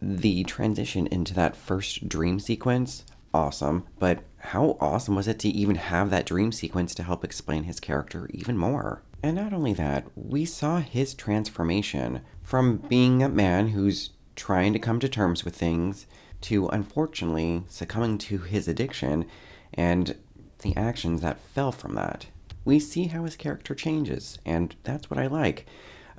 the 0.00 0.44
transition 0.44 1.06
into 1.08 1.34
that 1.34 1.56
first 1.56 2.08
dream 2.08 2.38
sequence 2.38 3.04
awesome, 3.34 3.84
but 3.98 4.22
how 4.38 4.76
awesome 4.80 5.14
was 5.14 5.28
it 5.28 5.38
to 5.40 5.48
even 5.48 5.76
have 5.76 6.10
that 6.10 6.26
dream 6.26 6.52
sequence 6.52 6.94
to 6.94 7.02
help 7.02 7.24
explain 7.24 7.64
his 7.64 7.80
character 7.80 8.28
even 8.32 8.56
more? 8.56 9.02
And 9.22 9.36
not 9.36 9.52
only 9.52 9.74
that, 9.74 10.06
we 10.14 10.44
saw 10.44 10.78
his 10.78 11.14
transformation 11.14 12.22
from 12.42 12.76
being 12.76 13.22
a 13.22 13.28
man 13.28 13.68
who's 13.68 14.10
trying 14.36 14.72
to 14.72 14.78
come 14.78 15.00
to 15.00 15.08
terms 15.08 15.44
with 15.44 15.56
things 15.56 16.06
to 16.42 16.68
unfortunately 16.68 17.64
succumbing 17.68 18.18
to 18.18 18.38
his 18.38 18.68
addiction 18.68 19.26
and 19.74 20.16
the 20.60 20.76
actions 20.76 21.20
that 21.22 21.40
fell 21.40 21.72
from 21.72 21.94
that. 21.94 22.26
We 22.64 22.78
see 22.78 23.06
how 23.06 23.24
his 23.24 23.36
character 23.36 23.74
changes, 23.74 24.38
and 24.44 24.74
that's 24.82 25.10
what 25.10 25.18
I 25.18 25.26
like. 25.26 25.66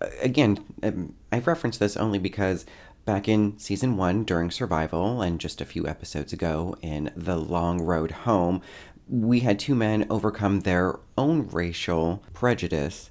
Uh, 0.02 0.08
again, 0.22 0.64
um, 0.82 1.16
I 1.32 1.40
reference 1.40 1.78
this 1.78 1.98
only 1.98 2.20
because 2.20 2.66
Back 3.10 3.28
in 3.28 3.58
season 3.58 3.98
one, 3.98 4.24
during 4.24 4.52
survival, 4.52 5.24
and 5.24 5.40
just 5.40 5.62
a 5.62 5.66
few 5.66 5.88
episodes 5.88 6.32
ago 6.32 6.76
in 6.84 7.12
The 7.16 7.38
Long 7.38 7.82
Road 7.82 8.12
Home, 8.12 8.62
we 9.08 9.40
had 9.40 9.58
two 9.58 9.74
men 9.74 10.06
overcome 10.12 10.60
their 10.60 11.00
own 11.18 11.48
racial 11.48 12.22
prejudice, 12.34 13.10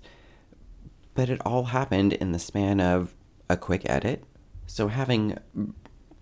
but 1.15 1.29
it 1.29 1.41
all 1.45 1.65
happened 1.65 2.13
in 2.13 2.31
the 2.31 2.39
span 2.39 2.81
of 2.81 3.13
a 3.51 3.57
quick 3.57 3.83
edit. 3.91 4.23
So, 4.69 4.87
having 4.87 5.37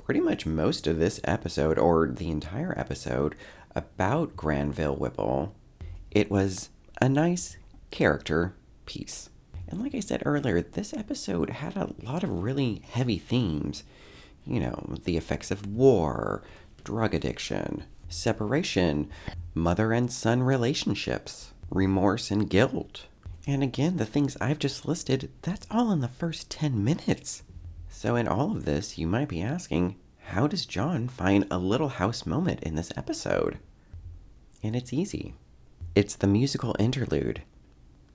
pretty 0.03 0.21
much 0.21 0.47
most 0.47 0.87
of 0.87 0.99
this 0.99 1.21
episode, 1.25 1.79
or 1.79 2.09
the 2.09 2.31
entire 2.31 2.73
episode, 2.79 3.35
about 3.77 4.35
Granville 4.35 4.97
Whipple, 4.97 5.55
it 6.11 6.31
was 6.31 6.71
a 7.01 7.09
nice 7.09 7.59
character 7.91 8.57
piece. 8.87 9.29
And 9.69 9.81
like 9.81 9.95
I 9.95 10.01
said 10.01 10.23
earlier, 10.25 10.63
this 10.63 10.95
episode 10.95 11.51
had 11.51 11.77
a 11.77 11.93
lot 12.03 12.25
of 12.25 12.43
really 12.43 12.83
heavy 12.91 13.19
themes. 13.19 13.85
You 14.47 14.61
know, 14.61 14.95
the 15.05 15.17
effects 15.17 15.51
of 15.51 15.67
war, 15.67 16.43
drug 16.85 17.15
addiction, 17.15 17.85
separation, 18.09 19.11
mother 19.55 19.93
and 19.93 20.11
son 20.11 20.43
relationships, 20.43 21.53
remorse 21.71 22.31
and 22.31 22.49
guilt. 22.49 23.07
And 23.47 23.63
again, 23.63 23.97
the 23.97 24.07
things 24.07 24.37
I've 24.41 24.59
just 24.59 24.87
listed, 24.87 25.31
that's 25.43 25.67
all 25.71 25.93
in 25.93 26.01
the 26.01 26.09
first 26.09 26.51
10 26.51 26.83
minutes. 26.83 27.43
So, 27.89 28.17
in 28.17 28.29
all 28.29 28.53
of 28.53 28.65
this, 28.65 28.99
you 28.99 29.07
might 29.07 29.29
be 29.29 29.43
asking, 29.43 29.97
how 30.27 30.47
does 30.47 30.67
John 30.67 31.09
find 31.09 31.47
a 31.51 31.59
little 31.59 31.89
house 31.89 32.27
moment 32.27 32.61
in 32.63 32.75
this 32.75 32.93
episode? 32.97 33.59
And 34.63 34.75
it's 34.75 34.93
easy. 34.93 35.35
It's 35.95 36.17
the 36.17 36.27
musical 36.27 36.75
interlude. 36.79 37.43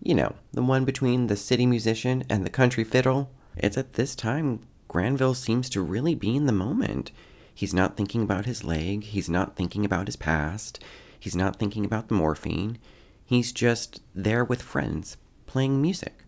You 0.01 0.15
know, 0.15 0.35
the 0.51 0.63
one 0.63 0.85
between 0.85 1.27
the 1.27 1.35
city 1.35 1.65
musician 1.65 2.23
and 2.29 2.45
the 2.45 2.49
country 2.49 2.83
fiddle. 2.83 3.31
It's 3.55 3.77
at 3.77 3.93
this 3.93 4.15
time 4.15 4.61
Granville 4.87 5.33
seems 5.33 5.69
to 5.69 5.81
really 5.81 6.15
be 6.15 6.35
in 6.35 6.47
the 6.47 6.51
moment. 6.51 7.11
He's 7.53 7.73
not 7.73 7.95
thinking 7.95 8.23
about 8.23 8.45
his 8.45 8.63
leg, 8.63 9.03
he's 9.03 9.29
not 9.29 9.55
thinking 9.55 9.85
about 9.85 10.07
his 10.07 10.15
past, 10.15 10.83
he's 11.19 11.35
not 11.35 11.57
thinking 11.57 11.85
about 11.85 12.07
the 12.07 12.15
morphine. 12.15 12.77
He's 13.23 13.51
just 13.51 14.01
there 14.13 14.43
with 14.43 14.61
friends, 14.61 15.17
playing 15.45 15.81
music. 15.81 16.25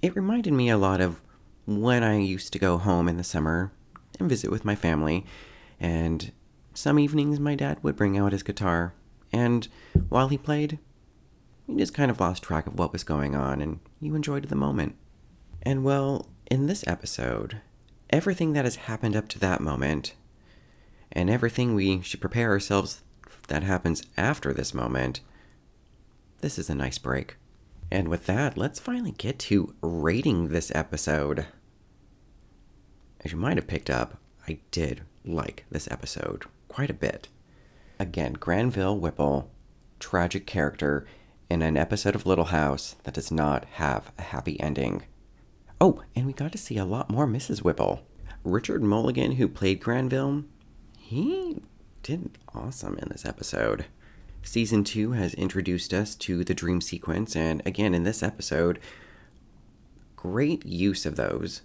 It 0.00 0.16
reminded 0.16 0.52
me 0.52 0.70
a 0.70 0.78
lot 0.78 1.00
of 1.00 1.20
when 1.66 2.02
I 2.02 2.18
used 2.18 2.52
to 2.52 2.58
go 2.58 2.78
home 2.78 3.08
in 3.08 3.16
the 3.16 3.24
summer 3.24 3.72
and 4.18 4.28
visit 4.28 4.50
with 4.50 4.64
my 4.64 4.74
family, 4.74 5.26
and 5.78 6.32
some 6.72 6.98
evenings 6.98 7.38
my 7.40 7.54
dad 7.54 7.82
would 7.82 7.96
bring 7.96 8.16
out 8.16 8.32
his 8.32 8.42
guitar, 8.42 8.94
and 9.36 9.68
while 10.08 10.28
he 10.28 10.38
played, 10.38 10.78
you 11.66 11.78
just 11.78 11.94
kind 11.94 12.10
of 12.10 12.20
lost 12.20 12.42
track 12.42 12.66
of 12.66 12.78
what 12.78 12.92
was 12.92 13.04
going 13.04 13.34
on 13.34 13.60
and 13.60 13.80
you 14.00 14.14
enjoyed 14.14 14.44
the 14.44 14.56
moment. 14.56 14.96
And 15.62 15.84
well, 15.84 16.28
in 16.50 16.66
this 16.66 16.86
episode, 16.86 17.60
everything 18.10 18.52
that 18.52 18.64
has 18.64 18.76
happened 18.76 19.16
up 19.16 19.28
to 19.28 19.38
that 19.40 19.60
moment, 19.60 20.14
and 21.12 21.28
everything 21.28 21.74
we 21.74 22.00
should 22.02 22.20
prepare 22.20 22.50
ourselves 22.50 23.02
that 23.48 23.62
happens 23.62 24.02
after 24.16 24.52
this 24.52 24.74
moment, 24.74 25.20
this 26.40 26.58
is 26.58 26.70
a 26.70 26.74
nice 26.74 26.98
break. 26.98 27.36
And 27.90 28.08
with 28.08 28.26
that, 28.26 28.56
let's 28.56 28.80
finally 28.80 29.12
get 29.12 29.38
to 29.40 29.74
rating 29.80 30.48
this 30.48 30.72
episode. 30.74 31.46
As 33.24 33.32
you 33.32 33.38
might 33.38 33.56
have 33.56 33.66
picked 33.66 33.90
up, 33.90 34.18
I 34.48 34.58
did 34.70 35.02
like 35.24 35.64
this 35.70 35.88
episode 35.90 36.44
quite 36.68 36.90
a 36.90 36.94
bit. 36.94 37.28
Again, 37.98 38.34
Granville 38.34 38.98
Whipple, 38.98 39.50
tragic 39.98 40.46
character, 40.46 41.06
in 41.48 41.62
an 41.62 41.76
episode 41.76 42.14
of 42.14 42.26
Little 42.26 42.46
House 42.46 42.96
that 43.04 43.14
does 43.14 43.30
not 43.30 43.64
have 43.74 44.12
a 44.18 44.22
happy 44.22 44.60
ending. 44.60 45.04
Oh, 45.80 46.02
and 46.14 46.26
we 46.26 46.32
got 46.32 46.52
to 46.52 46.58
see 46.58 46.76
a 46.76 46.84
lot 46.84 47.10
more 47.10 47.26
Mrs. 47.26 47.62
Whipple. 47.62 48.02
Richard 48.44 48.82
Mulligan, 48.82 49.32
who 49.32 49.48
played 49.48 49.80
Granville, 49.80 50.44
he 50.98 51.60
did 52.02 52.38
awesome 52.54 52.98
in 52.98 53.08
this 53.08 53.24
episode. 53.24 53.86
Season 54.42 54.84
2 54.84 55.12
has 55.12 55.34
introduced 55.34 55.92
us 55.94 56.14
to 56.16 56.44
the 56.44 56.54
dream 56.54 56.80
sequence, 56.80 57.34
and 57.34 57.62
again, 57.66 57.94
in 57.94 58.04
this 58.04 58.22
episode, 58.22 58.78
great 60.16 60.64
use 60.64 61.06
of 61.06 61.16
those. 61.16 61.62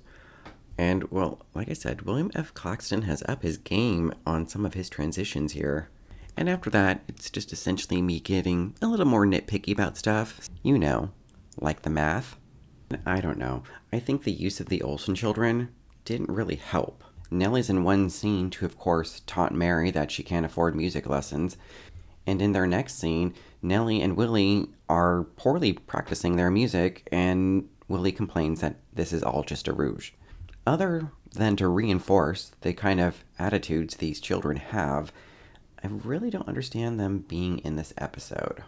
And, 0.77 1.11
well, 1.11 1.45
like 1.53 1.69
I 1.69 1.73
said, 1.73 2.03
William 2.03 2.32
F. 2.34 2.53
Claxton 2.53 3.03
has 3.03 3.21
up 3.27 3.43
his 3.43 3.57
game 3.57 4.13
on 4.25 4.47
some 4.47 4.65
of 4.65 4.73
his 4.73 4.89
transitions 4.89 5.51
here. 5.51 5.89
And 6.41 6.49
after 6.49 6.71
that, 6.71 7.03
it's 7.07 7.29
just 7.29 7.53
essentially 7.53 8.01
me 8.01 8.19
getting 8.19 8.73
a 8.81 8.87
little 8.87 9.05
more 9.05 9.27
nitpicky 9.27 9.73
about 9.73 9.95
stuff. 9.95 10.49
You 10.63 10.79
know, 10.79 11.11
like 11.59 11.83
the 11.83 11.91
math. 11.91 12.35
I 13.05 13.21
don't 13.21 13.37
know. 13.37 13.61
I 13.93 13.99
think 13.99 14.23
the 14.23 14.31
use 14.31 14.59
of 14.59 14.65
the 14.65 14.79
Oleson 14.79 15.15
children 15.15 15.69
didn't 16.03 16.31
really 16.31 16.55
help. 16.55 17.03
Nellie's 17.29 17.69
in 17.69 17.83
one 17.83 18.09
scene 18.09 18.49
to, 18.49 18.65
of 18.65 18.79
course, 18.79 19.21
taunt 19.27 19.53
Mary 19.53 19.91
that 19.91 20.09
she 20.09 20.23
can't 20.23 20.43
afford 20.43 20.73
music 20.75 21.07
lessons. 21.07 21.57
And 22.25 22.41
in 22.41 22.53
their 22.53 22.65
next 22.65 22.97
scene, 22.97 23.35
Nellie 23.61 24.01
and 24.01 24.17
Willie 24.17 24.65
are 24.89 25.25
poorly 25.35 25.73
practicing 25.73 26.37
their 26.37 26.49
music, 26.49 27.07
and 27.11 27.69
Willie 27.87 28.11
complains 28.11 28.61
that 28.61 28.77
this 28.91 29.13
is 29.13 29.21
all 29.21 29.43
just 29.43 29.67
a 29.67 29.73
rouge. 29.73 30.13
Other 30.65 31.11
than 31.33 31.55
to 31.57 31.67
reinforce 31.67 32.51
the 32.61 32.73
kind 32.73 32.99
of 32.99 33.23
attitudes 33.37 33.97
these 33.97 34.19
children 34.19 34.57
have, 34.57 35.11
I 35.84 35.88
really 35.88 36.29
don't 36.29 36.47
understand 36.47 36.99
them 36.99 37.25
being 37.27 37.57
in 37.59 37.75
this 37.75 37.93
episode. 37.97 38.63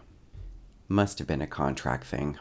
Must 0.88 1.18
have 1.18 1.28
been 1.28 1.42
a 1.42 1.46
contract 1.46 2.04
thing. 2.04 2.38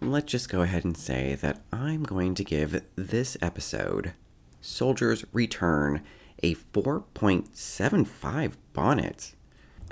Let's 0.00 0.32
just 0.32 0.48
go 0.48 0.62
ahead 0.62 0.84
and 0.84 0.96
say 0.96 1.36
that 1.36 1.62
I'm 1.72 2.02
going 2.02 2.34
to 2.34 2.44
give 2.44 2.82
this 2.96 3.36
episode, 3.40 4.14
Soldiers 4.60 5.24
Return, 5.32 6.02
a 6.42 6.54
4.75 6.54 8.54
bonnet. 8.72 9.34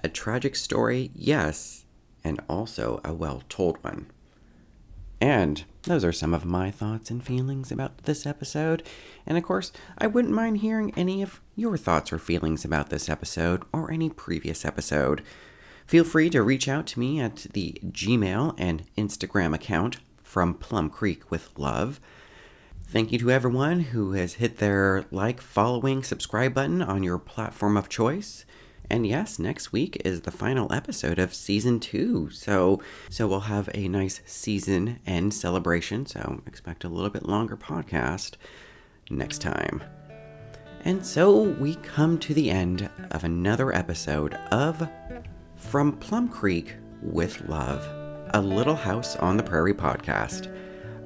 A 0.03 0.09
tragic 0.09 0.57
story, 0.57 1.11
yes, 1.15 1.85
and 2.25 2.41
also 2.49 3.01
a 3.05 3.13
well 3.13 3.43
told 3.49 3.77
one. 3.85 4.11
And 5.21 5.65
those 5.83 6.05
are 6.05 6.13
some 6.13 6.33
of 6.33 6.45
my 6.45 6.71
thoughts 6.71 7.11
and 7.11 7.23
feelings 7.23 7.71
about 7.71 8.05
this 8.05 8.27
episode. 8.27 8.83
And 9.27 9.37
of 9.37 9.45
course, 9.45 9.71
I 9.99 10.07
wouldn't 10.07 10.35
mind 10.35 10.59
hearing 10.59 10.93
any 10.97 11.23
of 11.23 11.41
your 11.57 11.77
thoughts 11.77 12.13
or 12.13 12.19
feelings 12.19 12.65
about 12.65 12.89
this 12.89 13.09
episode 13.09 13.63
or 13.73 13.91
any 13.91 14.09
previous 14.09 14.65
episode. 14.65 15.23
Feel 15.87 16.05
free 16.05 16.31
to 16.31 16.43
reach 16.43 16.69
out 16.69 16.87
to 16.89 17.01
me 17.01 17.21
at 17.21 17.47
the 17.53 17.79
Gmail 17.85 18.55
and 18.57 18.85
Instagram 18.97 19.55
account 19.55 19.99
from 20.23 20.55
Plum 20.55 20.89
Creek 20.89 21.31
with 21.31 21.51
Love. 21.59 22.01
Thank 22.87 23.13
you 23.13 23.19
to 23.19 23.31
everyone 23.31 23.81
who 23.81 24.13
has 24.13 24.35
hit 24.35 24.59
their 24.59 25.05
like, 25.11 25.41
following, 25.41 26.03
subscribe 26.03 26.55
button 26.55 26.81
on 26.81 27.03
your 27.03 27.19
platform 27.19 27.77
of 27.77 27.89
choice. 27.89 28.45
And 28.91 29.07
yes, 29.07 29.39
next 29.39 29.73
week 29.73 30.03
is 30.05 30.23
the 30.23 30.33
final 30.33 30.73
episode 30.73 31.21
of 31.21 31.33
season 31.33 31.79
two. 31.79 32.29
So 32.31 32.83
so 33.09 33.29
we'll 33.29 33.41
have 33.41 33.71
a 33.73 33.87
nice 33.87 34.21
season 34.27 34.99
end 35.07 35.33
celebration. 35.33 36.07
So 36.07 36.43
expect 36.45 36.83
a 36.83 36.89
little 36.89 37.09
bit 37.09 37.25
longer 37.27 37.57
podcast 37.57 38.35
next 39.09 39.41
time. 39.41 39.83
And 40.85 41.07
so 41.07 41.43
we 41.43 41.77
come 41.77 42.19
to 42.19 42.35
the 42.35 42.51
end 42.51 42.91
of 43.13 43.23
another 43.23 43.73
episode 43.73 44.35
of 44.51 44.89
From 45.57 45.93
Plum 45.93 46.29
Creek 46.29 46.75
with 47.03 47.49
Love, 47.49 47.87
a 48.35 48.41
Little 48.41 48.75
House 48.75 49.15
on 49.17 49.37
the 49.37 49.43
Prairie 49.43 49.75
podcast. 49.75 50.53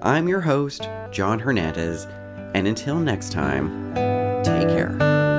I'm 0.00 0.28
your 0.28 0.40
host, 0.40 0.88
John 1.10 1.38
Hernandez, 1.38 2.06
and 2.54 2.68
until 2.68 2.98
next 2.98 3.32
time, 3.32 3.94
take 4.44 4.68
care. 4.68 5.33